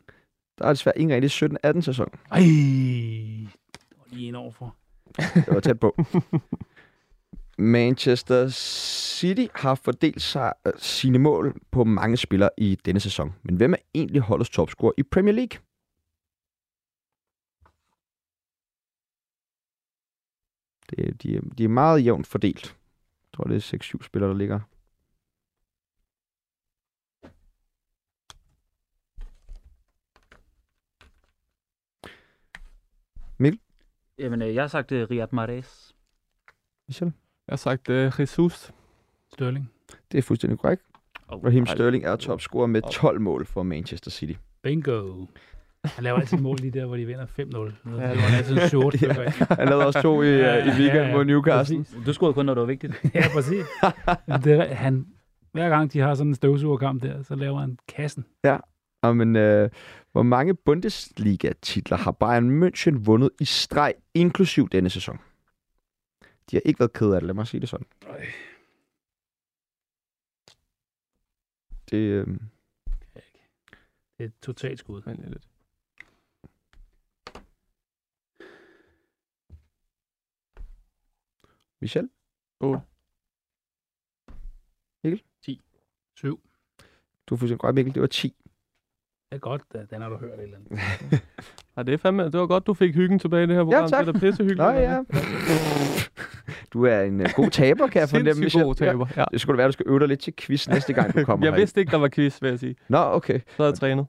[0.59, 2.09] Der er desværre ingen rigtig 17-18 sæson.
[2.31, 4.77] Ej, det var lige en år for.
[5.17, 5.97] Det var tæt på.
[7.59, 13.35] Manchester City har fordelt sig øh, sine mål på mange spillere i denne sæson.
[13.43, 15.59] Men hvem er egentlig holdets topscorer i Premier League?
[20.91, 22.65] Det, de, de er meget jævnt fordelt.
[22.65, 24.61] Jeg tror, det er 6-7 spillere, der ligger.
[33.39, 33.61] Mikkel?
[34.19, 35.93] Jamen, øh, jeg har sagt øh, Riyad Mahrez.
[36.89, 37.13] Michel?
[37.49, 38.73] Jeg har sagt uh, Jesus.
[39.33, 39.71] Sterling.
[40.13, 40.83] Det er fuldstændig korrekt.
[41.29, 44.33] Oh, Raheem Sterling er topscorer med 12 mål for Manchester City.
[44.63, 45.27] Bingo.
[45.85, 47.41] Han laver altid mål lige der, hvor de vinder 5-0.
[47.41, 48.37] Det var Ja.
[48.37, 48.95] altid en short.
[49.03, 49.09] Ja.
[49.55, 51.79] Han lavede også to i, ja, i weekenden ja, ja, mod Newcastle.
[51.79, 51.97] Præcis.
[52.07, 53.01] Du scorede kun, når det var vigtigt.
[53.15, 53.65] Ja, præcis.
[54.45, 55.07] det, er- han,
[55.53, 58.25] hver gang de har sådan en støvsugerkamp der, så laver han kassen.
[59.03, 59.71] Og men, øh,
[60.13, 65.19] hvor mange Bundesliga-titler har Bayern München vundet i streg, inklusiv denne sæson?
[66.51, 67.87] De har ikke været ked af det, lad mig sige det sådan.
[71.91, 72.27] Det, øh,
[74.19, 75.03] Det er et totalt skud.
[75.07, 75.49] Men det er lidt.
[81.81, 82.09] Michel?
[86.17, 86.41] 7.
[87.27, 87.95] Du er fuldstændig korrekt, Mikkel.
[87.95, 88.29] Det var 10.
[88.29, 90.71] Det er godt, da- den har du hørt et eller andet.
[91.77, 93.89] Ja, det er fandme, det var godt, du fik hyggen tilbage i det her program.
[93.91, 94.07] tak.
[94.07, 94.59] Det er da pissehyggeligt.
[94.59, 94.99] Nå ja.
[96.75, 99.07] Du er en uh, god taber, kan jeg fornemme, Sindssygt god taber.
[99.17, 99.25] Ja.
[99.33, 101.47] Det skulle være, at du skal øve dig lidt til quiz næste gang, du kommer
[101.47, 101.61] Jeg herind.
[101.61, 102.77] vidste ikke, der var quiz, vil jeg sige.
[102.89, 103.39] Nå, okay.
[103.39, 104.07] Så havde jeg trænet.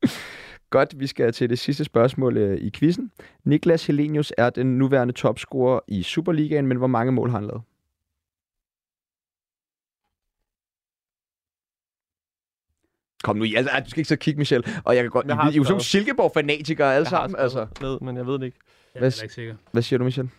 [0.70, 3.10] Godt, vi skal til det sidste spørgsmål øh, i quizzen.
[3.44, 7.62] Niklas Helenius er den nuværende topscorer i Superligaen, men hvor mange mål har han lavet?
[13.22, 14.64] Kom nu, altså, ej, du skal ikke så kigge, Michel.
[14.84, 15.84] Og jeg kan godt, Jeg I, I, er jo sådan nogle.
[15.84, 17.36] Silkeborg-fanatikere alle Jeg sammen.
[17.40, 17.66] Altså.
[17.80, 18.58] Ned, men jeg ved det ikke.
[18.94, 19.54] Jeg Hvad er heller ikke sikker.
[19.72, 20.30] Hvad siger du, Michel?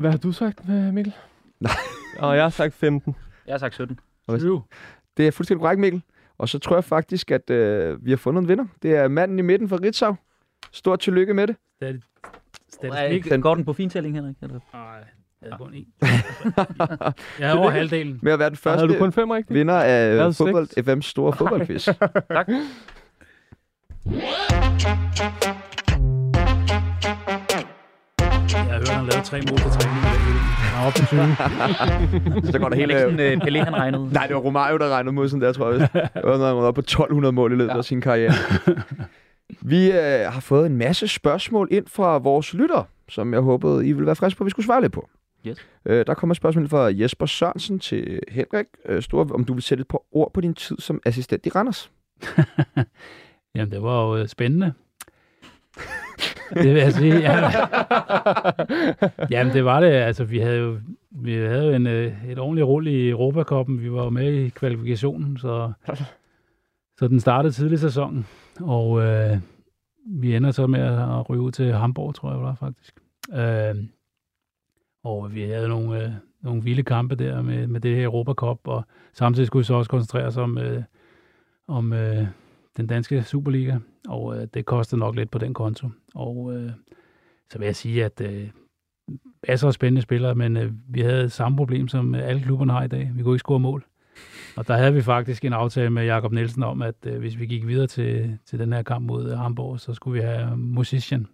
[0.00, 1.14] Hvad har du sagt, øh, Mikkel?
[1.60, 1.72] Nej.
[2.18, 3.16] Og jeg har sagt 15.
[3.46, 3.98] Jeg har sagt 17.
[4.28, 4.60] Hvad- 7.
[5.16, 6.02] Det er fuldstændig korrekt, Mikkel.
[6.38, 8.64] Og så tror jeg faktisk, at øh, vi har fundet en vinder.
[8.82, 10.16] Det er manden i midten fra Ritzau.
[10.72, 11.56] Stort tillykke med det.
[12.72, 13.30] Statistik.
[13.32, 14.36] Den går den på fintælling, Henrik?
[14.42, 14.60] Eller?
[14.72, 14.82] Nej,
[15.42, 15.86] jeg er kun en.
[17.40, 18.18] Jeg er over halvdelen.
[18.22, 19.54] Med at være den første du kun fem rigtigt?
[19.58, 20.68] vinder af fodbold.
[20.88, 21.88] FM's store fodboldquiz.
[22.36, 22.48] Tak.
[29.30, 30.00] Tre mål til træning.
[30.62, 31.06] Han er oppe på
[32.42, 32.42] 20.
[32.52, 32.94] så går der Det hele...
[32.94, 34.12] er ikke sådan, uh, Pelé, han regnede.
[34.12, 35.80] Nej, det var Romario, der regnede mod sådan der, tror jeg.
[35.94, 37.78] Det var noget, han var oppe på 1200 mål i løbet ja.
[37.78, 38.32] af sin karriere.
[39.60, 43.92] Vi øh, har fået en masse spørgsmål ind fra vores lytter, som jeg håbede, I
[43.92, 45.08] ville være friske på, at vi skulle svare lidt på.
[45.46, 45.66] Yes.
[45.86, 49.62] Øh, der kommer et spørgsmål fra Jesper Sørensen til Henrik øh, Store, om du vil
[49.62, 51.90] sætte et par ord på din tid som assistent i Randers.
[53.54, 54.72] Jamen, det var jo øh, spændende
[56.54, 57.20] det vil jeg sige.
[57.20, 57.50] Ja.
[59.30, 59.88] Jamen, det var det.
[59.88, 60.78] Altså, vi havde jo,
[61.10, 63.82] vi havde jo en, øh, et ordentligt rull i Europakoppen.
[63.82, 65.72] Vi var jo med i kvalifikationen, så,
[66.98, 68.26] så den startede tidlig i sæsonen.
[68.60, 69.38] Og øh,
[70.06, 72.94] vi ender så med at ryge ud til Hamburg, tror jeg, det var faktisk.
[73.32, 73.84] Øh,
[75.04, 76.10] og vi havde nogle, øh,
[76.42, 79.90] nogle vilde kampe der med, med det her Europacup, og samtidig skulle vi så også
[79.90, 80.82] koncentrere os om, øh,
[81.68, 82.26] om øh,
[82.76, 85.88] den danske Superliga, og øh, det kostede nok lidt på den konto.
[86.14, 86.70] Og øh,
[87.50, 88.48] så vil jeg sige, at øh,
[89.48, 92.84] masser af spændende spillere, men øh, vi havde samme problem, som øh, alle klubberne har
[92.84, 93.10] i dag.
[93.14, 93.84] Vi kunne ikke score mål.
[94.56, 97.46] Og der havde vi faktisk en aftale med Jakob Nielsen om, at øh, hvis vi
[97.46, 101.26] gik videre til, til den her kamp mod øh, Hamburg, så skulle vi have Musician,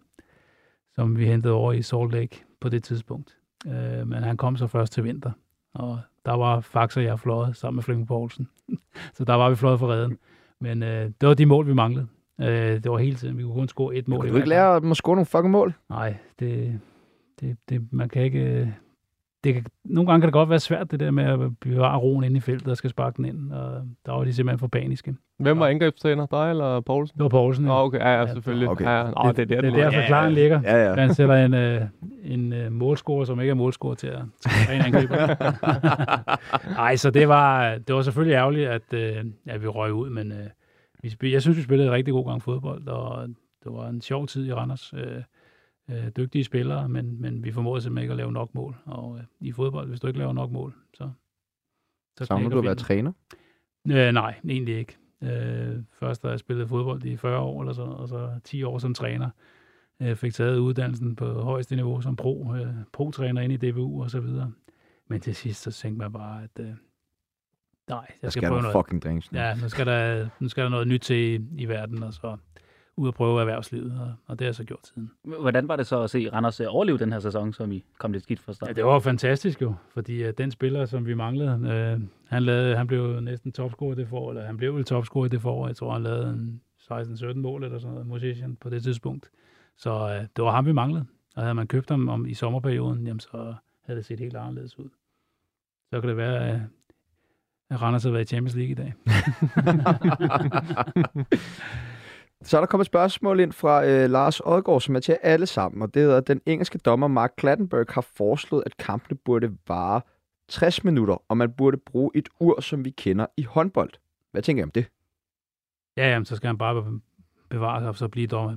[0.95, 3.37] som vi hentede over i Salt Lake på det tidspunkt.
[3.67, 5.31] Øh, men han kom så først til vinter,
[5.75, 8.49] og der var Fax og jeg fløjet sammen med Flemming Poulsen.
[9.17, 10.19] så der var vi fløjet for redden.
[10.61, 12.07] Men øh, det var de mål, vi manglede.
[12.41, 12.47] Øh,
[12.83, 13.39] det var hele tiden.
[13.39, 14.25] Vi kunne kun score et mål.
[14.25, 15.75] Kan du ikke lære at score nogle fucking mål?
[15.91, 16.81] Nej, det,
[17.41, 18.75] det, det, man kan ikke...
[19.45, 22.25] Det kan, nogle gange kan det godt være svært, det der med at bevare roen
[22.25, 23.53] inde i feltet og skal sparke den ind.
[23.53, 25.15] Og der var de simpelthen for paniske.
[25.39, 26.27] Hvem var angrebstræner?
[26.27, 27.15] Dig eller Poulsen?
[27.19, 27.65] Det var Poulsen.
[27.67, 27.85] Ja.
[27.85, 27.99] okay.
[27.99, 28.69] Ja, ja, Ja, selvfølgelig.
[28.69, 28.85] okay.
[28.85, 30.61] Ja, Nå, det er der, det er den der, forklaringen ligger.
[30.65, 30.95] Ja, ja.
[30.95, 31.83] Han sætter en, øh,
[32.25, 34.21] en øh, målscorer, som ikke er målscorer til at
[34.75, 35.17] en angriber.
[36.81, 40.33] Nej, så det var, det var selvfølgelig ærgerligt, at, øh, at vi røg ud, men
[40.33, 40.47] øh,
[41.03, 43.29] vi spil, jeg synes, vi spillede en rigtig god gang fodbold, og
[43.65, 44.95] det var en sjov tid i Randers.
[44.97, 45.23] Øh,
[45.91, 48.77] øh, dygtige spillere, men, men vi formåede simpelthen ikke at lave nok mål.
[48.85, 51.11] Og øh, i fodbold, hvis du ikke laver nok mål, så...
[52.19, 53.13] så Savner du at være træner?
[53.89, 54.97] Øh, nej, egentlig ikke.
[55.23, 58.63] Øh, først da jeg spillede fodbold i 40 år eller sådan noget, og så 10
[58.63, 59.31] år som træner.
[60.03, 64.11] Øh, fik taget uddannelsen på højeste niveau som pro, øh, pro-træner ind i DBU og
[64.11, 64.53] så videre.
[65.09, 66.75] Men til sidst så tænkte man bare, at øh, nej,
[67.89, 68.75] jeg Jeg skal, skal prøve noget.
[68.75, 69.39] fucking drinks nu.
[69.39, 72.37] Ja, nu skal, der, nu skal der noget nyt til i, i verden, og så
[72.97, 75.11] ud og prøve erhvervslivet, og, og det har jeg så gjort siden.
[75.23, 78.13] Hvordan var det så at se Randers øh, overleve den her sæson, som I kom
[78.13, 78.69] lidt skidt fra start?
[78.69, 82.77] Ja, det var fantastisk jo, fordi uh, den spiller, som vi manglede, uh, han, lavede,
[82.77, 85.67] han blev næsten topscorer i det forår, eller han blev vel topscorer i det forår.
[85.67, 86.61] Jeg tror, han lavede en
[86.93, 89.31] 16-17 mål eller sådan noget, musician på det tidspunkt.
[89.77, 91.07] Så uh, det var ham, vi manglede.
[91.37, 94.79] Og havde man købt ham om, i sommerperioden, jamen så havde det set helt anderledes
[94.79, 94.89] ud.
[95.91, 96.61] Så kan det være, at
[97.71, 98.95] at Randers har været i Champions League i dag.
[102.47, 105.47] Så er der kommet et spørgsmål ind fra øh, Lars Odgaard, som er til alle
[105.47, 110.01] sammen, og det hedder, den engelske dommer Mark Clattenburg har foreslået, at kampene burde vare
[110.49, 113.91] 60 minutter, og man burde bruge et ur, som vi kender i håndbold.
[114.33, 114.87] Hvad tænker I om det?
[115.97, 117.01] Ja, jamen, så skal han bare
[117.49, 118.57] bevare sig og så blive dommer.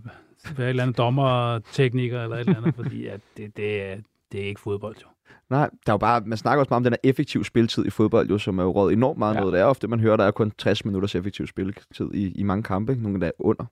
[0.57, 3.97] Være et eller andet dommertekniker eller et eller andet, fordi at det, det, er,
[4.31, 5.07] det er ikke fodbold, jo.
[5.49, 7.89] Nej, der er jo bare, man snakker også meget om den her effektiv spiltid i
[7.89, 9.39] fodbold, jo, som er jo råd enormt meget Ja.
[9.39, 9.53] noget.
[9.53, 12.63] Det er ofte, man hører, der er kun 60 minutters effektiv spilletid i, i mange
[12.63, 13.03] kampe, ikke?
[13.03, 13.65] nogle der er under.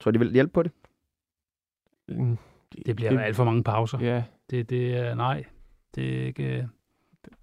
[0.00, 0.72] Tror de vil hjælpe på det?
[2.08, 2.38] Mm,
[2.86, 3.98] Det bliver det, alt for mange pauser.
[4.00, 5.44] Ja, Det, det er, nej,
[5.94, 6.68] det er ikke...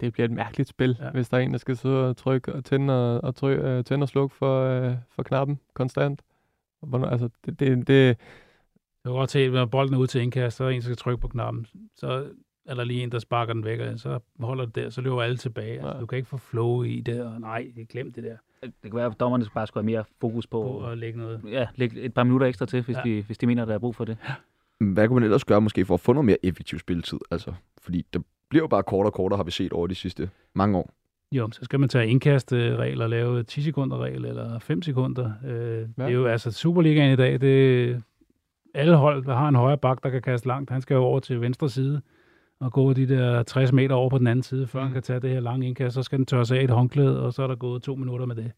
[0.00, 1.10] det bliver et mærkeligt spil, Ja.
[1.10, 4.04] hvis der er en, der skal sidde og trykke og tænde og, og, øh, tænde
[4.04, 6.22] og slukke for, øh, for knappen konstant.
[6.82, 8.16] Hvornår, altså, det, det, det, Jeg
[9.04, 10.84] kan godt se, at når bolden er ude til indkast, så er der en, der
[10.84, 11.66] skal trykke på knappen.
[11.96, 12.26] Så
[12.66, 15.22] er der lige en, der sparker den væk, og så holder det der, så løber
[15.22, 15.72] alle tilbage.
[15.72, 16.00] Altså, Ja.
[16.00, 19.06] du kan ikke få flow i det, og nej, glem det der, Det kan være,
[19.06, 21.40] at dommerne bare skulle have mere fokus på, på at lægge noget.
[21.50, 23.02] ja, lægge et par minutter ekstra til, hvis, Ja.
[23.04, 24.16] de, hvis de mener, der er brug for det.
[24.80, 27.18] Hvad kunne man ellers gøre måske for at få noget mere effektiv spilletid?
[27.30, 27.52] Altså,
[27.82, 30.78] fordi det bliver jo bare kortere og kortere, har vi set over de sidste mange
[30.78, 30.90] år.
[31.32, 35.32] Jo, så skal man tage indkastregler og lave 10 sekunder regel eller 5 sekunder.
[35.46, 35.78] Øh, ja.
[35.82, 38.02] Det er jo altså Superligaen i dag, det
[38.74, 41.20] alle hold, der har en højre bak, der kan kaste langt, han skal jo over
[41.20, 42.00] til venstre side
[42.62, 44.84] og gå de der 60 meter over på den anden side, før mm.
[44.84, 47.22] han kan tage det her lange indkast, så skal den tørre sig af et håndklæde,
[47.22, 48.52] og så er der gået to minutter med det.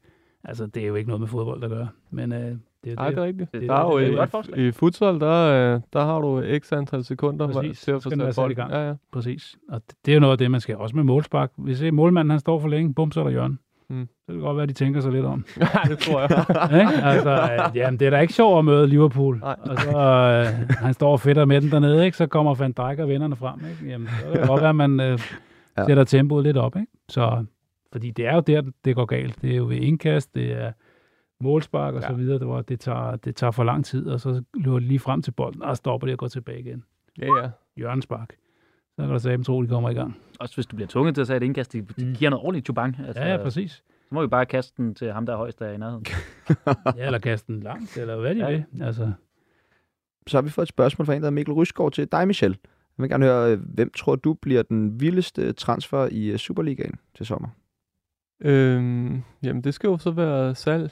[0.45, 2.47] Altså, det er jo ikke noget med fodbold at gøre, men øh, det
[2.85, 3.29] er jo nej, det er det.
[3.29, 3.53] rigtigt.
[3.53, 6.43] Det- der er jo det er et i, i futsal, der, øh, der har du
[6.59, 8.73] x antal sekunder Præcis, til at sat sat i gang.
[8.73, 8.95] Ja, ja.
[9.13, 9.57] Præcis.
[9.69, 11.53] Og det, det er jo noget af det, man skal også med målspark.
[11.57, 13.57] Hvis målmanden han står for længe, bum, så er der hjørne.
[13.91, 14.07] Mm.
[14.07, 15.45] Så kan det godt være, at de tænker sig lidt om.
[15.61, 16.31] ja, det tror jeg.
[16.81, 17.03] ikke?
[17.05, 19.39] Altså, øh, jamen, det er da ikke sjovt at møde Liverpool.
[19.39, 19.57] Nej.
[19.61, 22.17] Og så øh, han står og fedter med den dernede, ikke?
[22.17, 23.61] så kommer Van Dijk og vennerne frem.
[23.71, 23.93] Ikke?
[23.93, 25.19] Jamen, så kan det godt være, at man øh,
[25.79, 25.85] Ja.
[25.87, 26.77] sætter tempoet lidt op.
[26.77, 26.93] Ikke?
[27.09, 27.45] Så,
[27.93, 29.43] fordi det er jo der, det går galt.
[29.43, 30.73] Det er jo ved indkast, det er
[31.41, 32.09] målspark og Ja.
[32.09, 34.89] så videre, det, var, det, tager, det tager for lang tid, og så løber det
[34.89, 36.85] lige frem til bolden, og stopper det og går tilbage igen.
[37.19, 37.49] ja, ja.
[37.77, 38.29] Hjørnespark.
[38.97, 40.17] Så kan du sige, tro, de kommer i gang.
[40.41, 42.15] Også hvis du bliver tvunget til at sætte et indkast, det, det Mm.
[42.15, 42.97] giver noget ordentligt chubang.
[43.07, 43.73] Altså, Ja, ja, præcis.
[43.73, 46.05] Så må vi bare kaste den til ham, der er højst der i nærheden.
[46.97, 48.51] Ja, eller kaste den langt, eller hvad de Ja.
[48.51, 48.65] vil.
[48.83, 49.13] Altså,
[50.27, 52.51] Så har vi fået et spørgsmål fra en, der Mikkel Rysgaard til dig, Michel.
[52.99, 56.95] Jeg vil gerne høre, øh, hvem tror du bliver den vildeste transfer i øh, Superligaen
[57.15, 57.49] til sommer?
[58.43, 60.91] Øhm, jamen, det skal jo så være salg.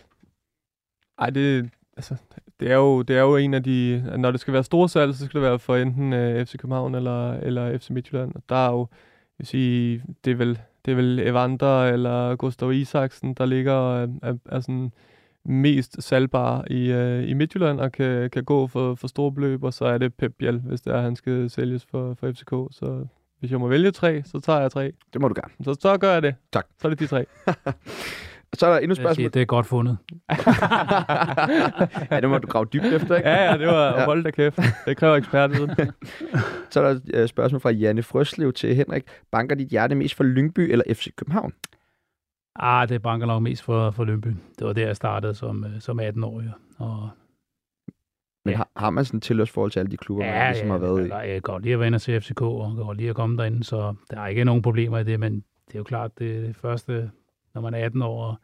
[1.19, 1.71] Ej, det,
[2.11, 2.25] altså,
[2.61, 4.05] det, er jo, det er jo en af de...
[4.19, 6.95] Når det skal være store salg, så skal det være for enten øh, FC København
[6.95, 8.35] eller, eller FC Midtjylland.
[8.35, 12.37] Og der er jo, jeg vil sige, det er vel, det er vel Evander eller
[12.37, 14.93] Gustav Isaksen, der ligger og er, er, er sådan
[15.45, 19.75] mest salgbare i, øh, i Midtjylland og kan, kan gå for, for store beløb, og
[19.75, 22.51] så er det Pep Biel, hvis det er, han skal sælges for, for FCK.
[22.71, 23.07] Så
[23.41, 24.93] hvis jeg må vælge tre, så tager jeg tre.
[25.13, 25.65] Det må du gerne.
[25.65, 26.35] Så, så gør jeg det.
[26.53, 26.67] Tak.
[26.81, 27.27] Så er det de tre.
[28.55, 29.31] Så er der endnu jeg siger, spørgsmål.
[29.31, 29.99] det er godt fundet.
[32.11, 33.29] ja, det må du grave dybt efter, ikke?
[33.29, 33.93] Ja, ja, det var Ja.
[34.01, 34.05] ja.
[34.05, 34.59] hold da kæft.
[34.87, 35.71] Det kræver ekspertviden.
[36.71, 39.03] Så er der et øh, spørgsmål fra Janne Frøslev til Henrik.
[39.31, 41.53] Banker dit hjerte mest for Lyngby eller FC København?
[42.57, 44.29] Ah, det banker nok mest for, for Lønby.
[44.59, 46.51] Det var der, jeg startede som, øh, som 18-årig.
[46.79, 47.09] Og
[48.45, 48.57] Men Ja.
[48.57, 51.11] har, har man sådan et tilhørsforhold til alle de klubber, man ligesom har været i?
[51.11, 53.09] jeg, jeg kan godt lide at være inde og se FCK, og kan godt lide
[53.11, 55.35] at komme derinde, så der er ikke nogen problemer i det, men
[55.67, 57.11] det er jo klart, det, det første,
[57.55, 58.37] når man er 18 år, og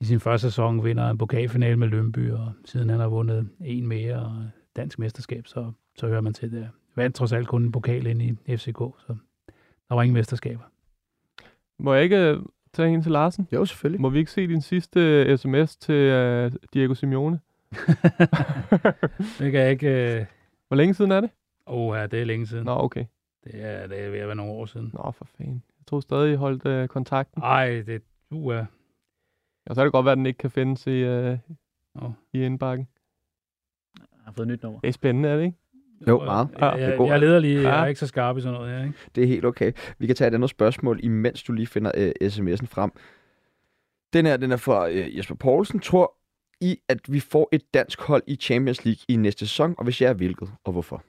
[0.00, 3.86] i sin første sæson vinder en pokalfinale med Lønby, og siden han har vundet en
[3.86, 4.46] mere og
[4.76, 6.70] dansk mesterskab, så, så hører man til det.
[6.96, 9.16] Vandt trods alt kun en pokal ind i FCK, så
[9.88, 10.64] der var ingen mesterskaber.
[11.78, 12.38] Må jeg ikke øh,
[12.72, 13.48] tage en til Larsen?
[13.52, 14.00] Jo, selvfølgelig.
[14.00, 17.40] Må vi ikke se din sidste øh, sms til uh, Diego Simeone?
[19.38, 20.18] Det kan jeg ikke...
[20.20, 20.26] Øh...
[20.68, 21.30] Hvor længe siden er det?
[21.66, 22.64] Oh, ja, det er længe siden.
[22.64, 23.04] Nå, okay.
[23.44, 24.90] Det er, det er ved at være nogle år siden.
[24.94, 25.62] Nå, for fanden.
[25.78, 27.42] Jeg tror stadig, I holdt uh, kontakten.
[27.42, 28.64] Ej, det du er...
[29.66, 31.38] Og så kan det godt være, at den ikke kan findes i, uh,
[31.94, 32.12] Nå.
[32.32, 32.88] i indbakken.
[33.98, 34.80] Jeg har fået et nyt nummer.
[34.80, 35.58] Det er spændende, er det ikke?
[36.08, 36.48] Jo, meget.
[36.58, 37.06] Jeg, Det jeg, går.
[37.06, 37.82] jeg leder lige, jeg Ja.
[37.82, 38.98] er ikke så skarp i sådan noget her, ikke?
[39.14, 39.72] Det er helt okay.
[39.98, 42.90] Vi kan tage et andet spørgsmål, imens du lige finder øh, sms'en frem.
[44.12, 45.80] Den her, den er fra øh, Jesper Poulsen.
[45.80, 46.16] Tror
[46.60, 50.00] I, at vi får et dansk hold i Champions League i næste sæson, og hvis
[50.02, 51.04] jeg er hvilket, og hvorfor?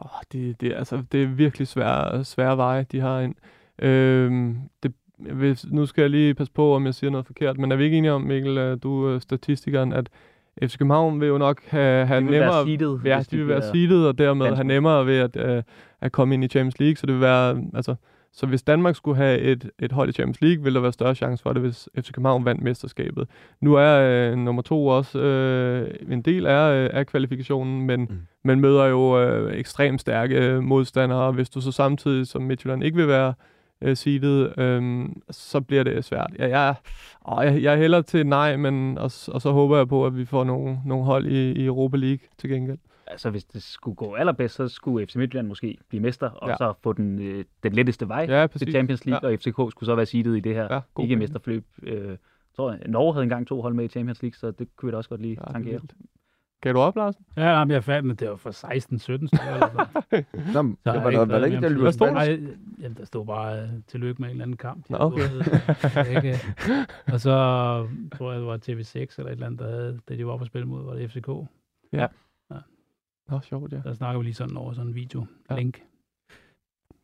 [0.00, 3.34] Oh, det, det, altså, det er virkelig svære, svære veje, de har ind.
[3.82, 7.72] Øhm, det, hvis, nu skal jeg lige passe på, om jeg siger noget forkert, men
[7.72, 10.08] er vi ikke enige om, Mikkel, øh, du er statistikeren, at
[10.62, 12.64] FC København vil jo nok have, have De vil være nemmere...
[12.64, 15.62] seedet, Ja, de vil være seedet, og dermed have nemmere ved at, øh,
[16.00, 17.94] at komme ind i Champions League, så det vil være, altså,
[18.32, 21.14] Så hvis Danmark skulle have et, et hold i Champions League, ville der være større
[21.14, 23.28] chance for det, hvis FC København vandt mesterskabet.
[23.60, 23.98] Nu er
[24.32, 28.18] øh, nummer to også øh, en del af, øh, af kvalifikationen, men Mm.
[28.44, 31.32] man møder jo øh, ekstremt stærke øh, modstandere.
[31.32, 33.34] Hvis du så samtidig som Midtjylland ikke vil være
[33.82, 36.32] øh, seedet, øh, så bliver det svært.
[36.38, 36.74] Ja, jeg,
[37.28, 40.24] åh, jeg, jeg hælder til nej, men og, og så håber jeg på, at vi
[40.24, 42.78] får nogle, nogle hold i, i Europa League til gengæld.
[43.06, 46.56] Altså, hvis det skulle gå allerbedst, så skulle FC Midtjylland måske blive mester, og Ja.
[46.56, 48.70] så få den, øh, den letteste vej Ja, til.
[48.70, 49.34] Champions League, Ja.
[49.34, 51.64] og FCK skulle så være seedet i det her Ja, god ikke mesterforløb.
[51.82, 52.16] Øh, jeg
[52.56, 54.96] tror, Norge havde engang to hold med i Champions League, så det kunne vi da
[54.96, 55.80] også godt lige Ja, er tangere.
[56.62, 57.24] Kan du op, Larsen?
[57.36, 59.24] Ja, jamen, jeg fandt, men det var for 16-17 stykker.
[59.54, 60.52] Eller.
[60.62, 61.70] Nå, Så det er var, der, var der noget ikke, der mere.
[61.70, 62.12] løb Hvad stod der?
[62.12, 62.38] Nej,
[62.80, 64.90] jamen, der stod bare øh, tillykke med en eller anden kamp.
[64.90, 65.22] Nå, okay.
[66.16, 66.38] ikke?
[67.12, 67.30] Og så
[68.18, 70.44] tror jeg, det var TV6 eller et eller andet, der havde, da de var på
[70.44, 71.28] spil mod, var det FCK.
[73.28, 73.80] Nå, sjovt, ja.
[73.84, 75.26] Der snakker vi lige sådan over sådan en video.
[75.50, 75.56] Ja.
[75.56, 75.82] Link.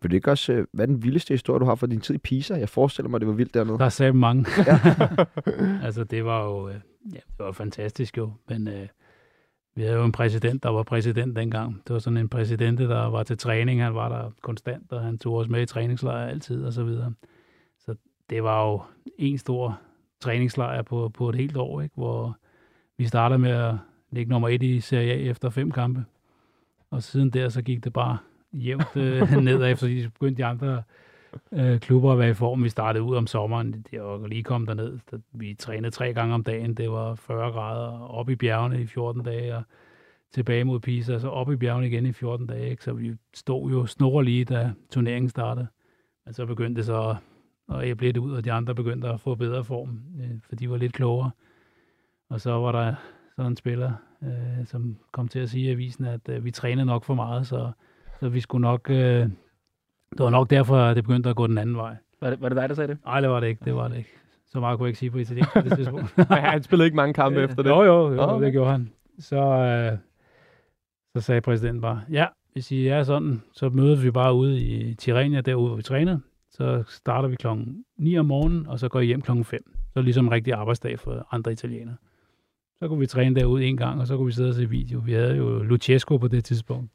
[0.02, 2.14] Vil det ikke også, øh, hvad er den vildeste historie, du har fra din tid
[2.14, 2.54] i Pisa?
[2.54, 3.78] Jeg forestiller mig, det var vildt dernede.
[3.78, 4.46] Der sagde mange.
[4.66, 4.78] Ja.
[5.86, 6.74] altså, det var jo øh,
[7.12, 8.88] ja, det var fantastisk jo, men øh,
[9.74, 11.82] vi havde jo en præsident, der var præsident dengang.
[11.86, 13.82] Det var sådan en præsident, der var til træning.
[13.82, 17.12] Han var der konstant, og han tog os med i træningslejr altid og så videre.
[17.78, 17.94] Så
[18.30, 18.82] det var jo
[19.18, 19.80] en stor
[20.20, 21.94] træningslejr på, på et helt år, ikke?
[21.94, 22.36] hvor
[22.98, 23.74] vi startede med at
[24.10, 26.04] ligge nummer et i Serie A efter fem kampe.
[26.90, 28.18] Og siden der, så gik det bare
[28.52, 30.82] jævnt øh, nedad, fordi så begyndte de andre
[31.52, 32.64] øh, klubber at være i form.
[32.64, 34.98] Vi startede ud om sommeren, det var lige kom derned.
[35.32, 39.22] Vi trænede tre gange om dagen, det var 40 grader, op i bjergene i 14
[39.22, 39.62] dage, og
[40.32, 42.70] tilbage mod Pisa, og så op i bjergene igen i 14 dage.
[42.70, 42.84] Ikke?
[42.84, 45.66] Så vi stod jo snor lige, da turneringen startede.
[46.24, 47.16] Men så begyndte det så
[47.72, 50.70] at æble lidt ud, og de andre begyndte at få bedre form, øh, for de
[50.70, 51.30] var lidt klogere.
[52.28, 52.94] Og så var der
[53.36, 56.86] sådan en spiller, øh, som kom til at sige i avisen, at øh, vi trænede
[56.86, 57.70] nok for meget, så,
[58.20, 58.90] så vi skulle nok...
[58.90, 59.28] Øh,
[60.16, 61.96] det var nok derfor, det begyndte at gå den anden vej.
[62.20, 62.98] Var det, var det dig, der sagde det?
[63.04, 63.64] Nej, det var det ikke.
[63.64, 64.10] Det var det ikke.
[64.46, 66.14] Så meget kunne jeg ikke sige på italiensk på det tidspunkt.
[66.30, 67.70] Han spillede ikke mange kampe efter det.
[67.70, 68.44] Jo, jo, jo okay.
[68.44, 68.92] det gjorde han.
[69.18, 69.98] Så, øh,
[71.16, 74.94] så sagde præsidenten bare, ja, hvis I er sådan, så mødes vi bare ude i
[74.94, 76.18] Tirrenia, derude hvor vi træner.
[76.50, 79.70] Så starter vi klokken 9 om morgenen, og så går I hjem klokken 5.
[79.92, 81.96] Så ligesom en rigtig arbejdsdag for andre italienere.
[82.78, 84.98] Så kunne vi træne derude en gang, og så kunne vi sidde og se video.
[84.98, 86.90] Vi havde jo Luchesco på det tidspunkt.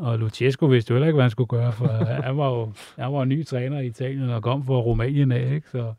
[0.00, 1.86] Og Luchesco vidste jo heller ikke, hvad han skulle gøre, for
[2.26, 5.70] han var jo han var ny træner i Italien og kom fra Rumænien af, ikke?
[5.70, 5.92] Så,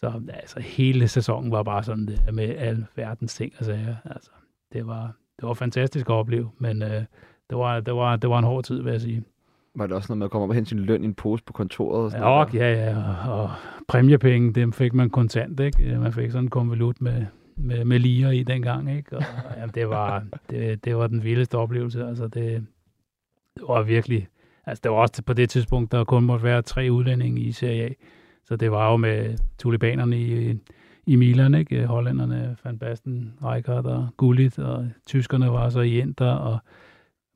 [0.00, 3.96] så altså, hele sæsonen var bare sådan det, med al verdens ting og sager.
[4.04, 4.30] Altså,
[4.72, 7.04] det var, det var fantastisk at opleve, men øh,
[7.50, 9.24] det, var, det, var, det var en hård tid, vil jeg sige.
[9.74, 11.44] Var det også noget med at komme op og hente sin løn i en pose
[11.44, 12.04] på kontoret?
[12.04, 13.50] Og sådan Ja, og, ja, ja, og, og
[13.88, 15.98] præmiepenge, dem fik man kontant, ikke?
[15.98, 17.26] Man fik sådan en konvolut med,
[17.56, 19.16] med, med liger i dengang, ikke?
[19.16, 19.22] Og,
[19.56, 22.66] jamen, det, var, det, det var den vildeste oplevelse, altså det,
[23.56, 24.28] det var virkelig,
[24.66, 27.84] altså det var også på det tidspunkt, der kun måtte være tre udlændinge i Serie
[27.84, 27.88] A,
[28.44, 30.58] så det var jo med tulipanerne i,
[31.06, 31.86] i Milan, ikke?
[31.86, 36.58] Hollanderne, Van Basten, Rijkaard og Gullit, og tyskerne var så i Inter, og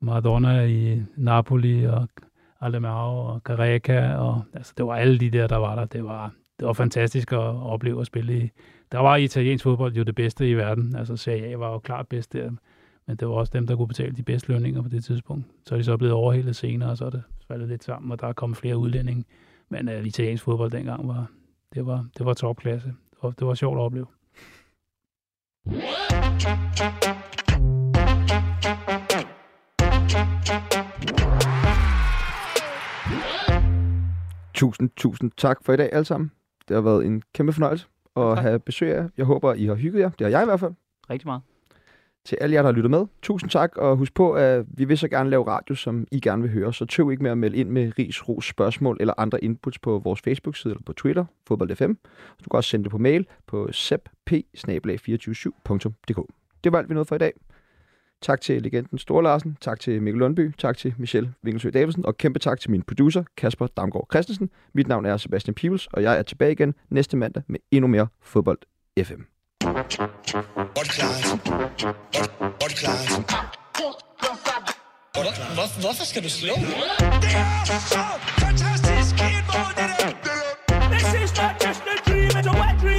[0.01, 2.07] Maradona i Napoli, og
[2.61, 5.85] Alemao og Careca, og altså, det var alle de der, der var der.
[5.85, 8.49] Det var, det var fantastisk at opleve at spille i.
[8.91, 10.95] Der var italiensk fodbold jo det bedste i verden.
[10.95, 12.51] Altså Serie A var jo klart bedst der,
[13.11, 15.45] men det var også dem, der kunne betale de bedste lønninger på det tidspunkt.
[15.65, 18.19] Så er de så blevet overhældet senere, og så er det faldet lidt sammen, og
[18.19, 19.25] der er kommet flere udlændinge.
[19.69, 21.31] Men uh, italiensk fodbold dengang var,
[21.73, 22.87] det var, det var topklasse.
[22.87, 24.05] Det var, det var sjovt at opleve.
[34.53, 36.31] Tusind, tusind tak for i dag alle sammen.
[36.67, 38.37] Det har været en kæmpe fornøjelse at Tak.
[38.37, 39.09] have besøg af jer.
[39.17, 40.09] Jeg håber, I har hygget jer.
[40.09, 40.73] Det har jeg i hvert fald.
[41.09, 41.41] Rigtig meget.
[42.25, 43.05] Til alle jer, der har lyttet med.
[43.21, 46.41] Tusind tak, og husk på, at vi vil så gerne lave radio, som I gerne
[46.41, 46.73] vil høre.
[46.73, 49.99] Så tøv ikke med at melde ind med ris, ros, spørgsmål eller andre inputs på
[49.99, 51.91] vores Facebook-side eller på Twitter, fodbold.fm.
[52.43, 56.25] Du kan også sende det på mail på sepp 247dk
[56.63, 57.33] Det var alt, vi nåede for i dag.
[58.21, 62.17] Tak til legenden Store Larsen, tak til Mikkel Lundby, tak til Michelle Winkelsø Davidsen, og
[62.17, 64.49] kæmpe tak til min producer, Kasper Damgaard Christensen.
[64.73, 68.07] Mit navn er Sebastian Pibels, og jeg er tilbage igen næste mandag med endnu mere
[68.21, 68.59] fodbold
[69.03, 69.21] FM.
[70.91, 71.37] Podcast.
[72.59, 73.07] Podcast.
[73.77, 74.75] Hvor, hvor, hvorfor!
[80.89, 82.90] This is not just a dream, it's a wet dream!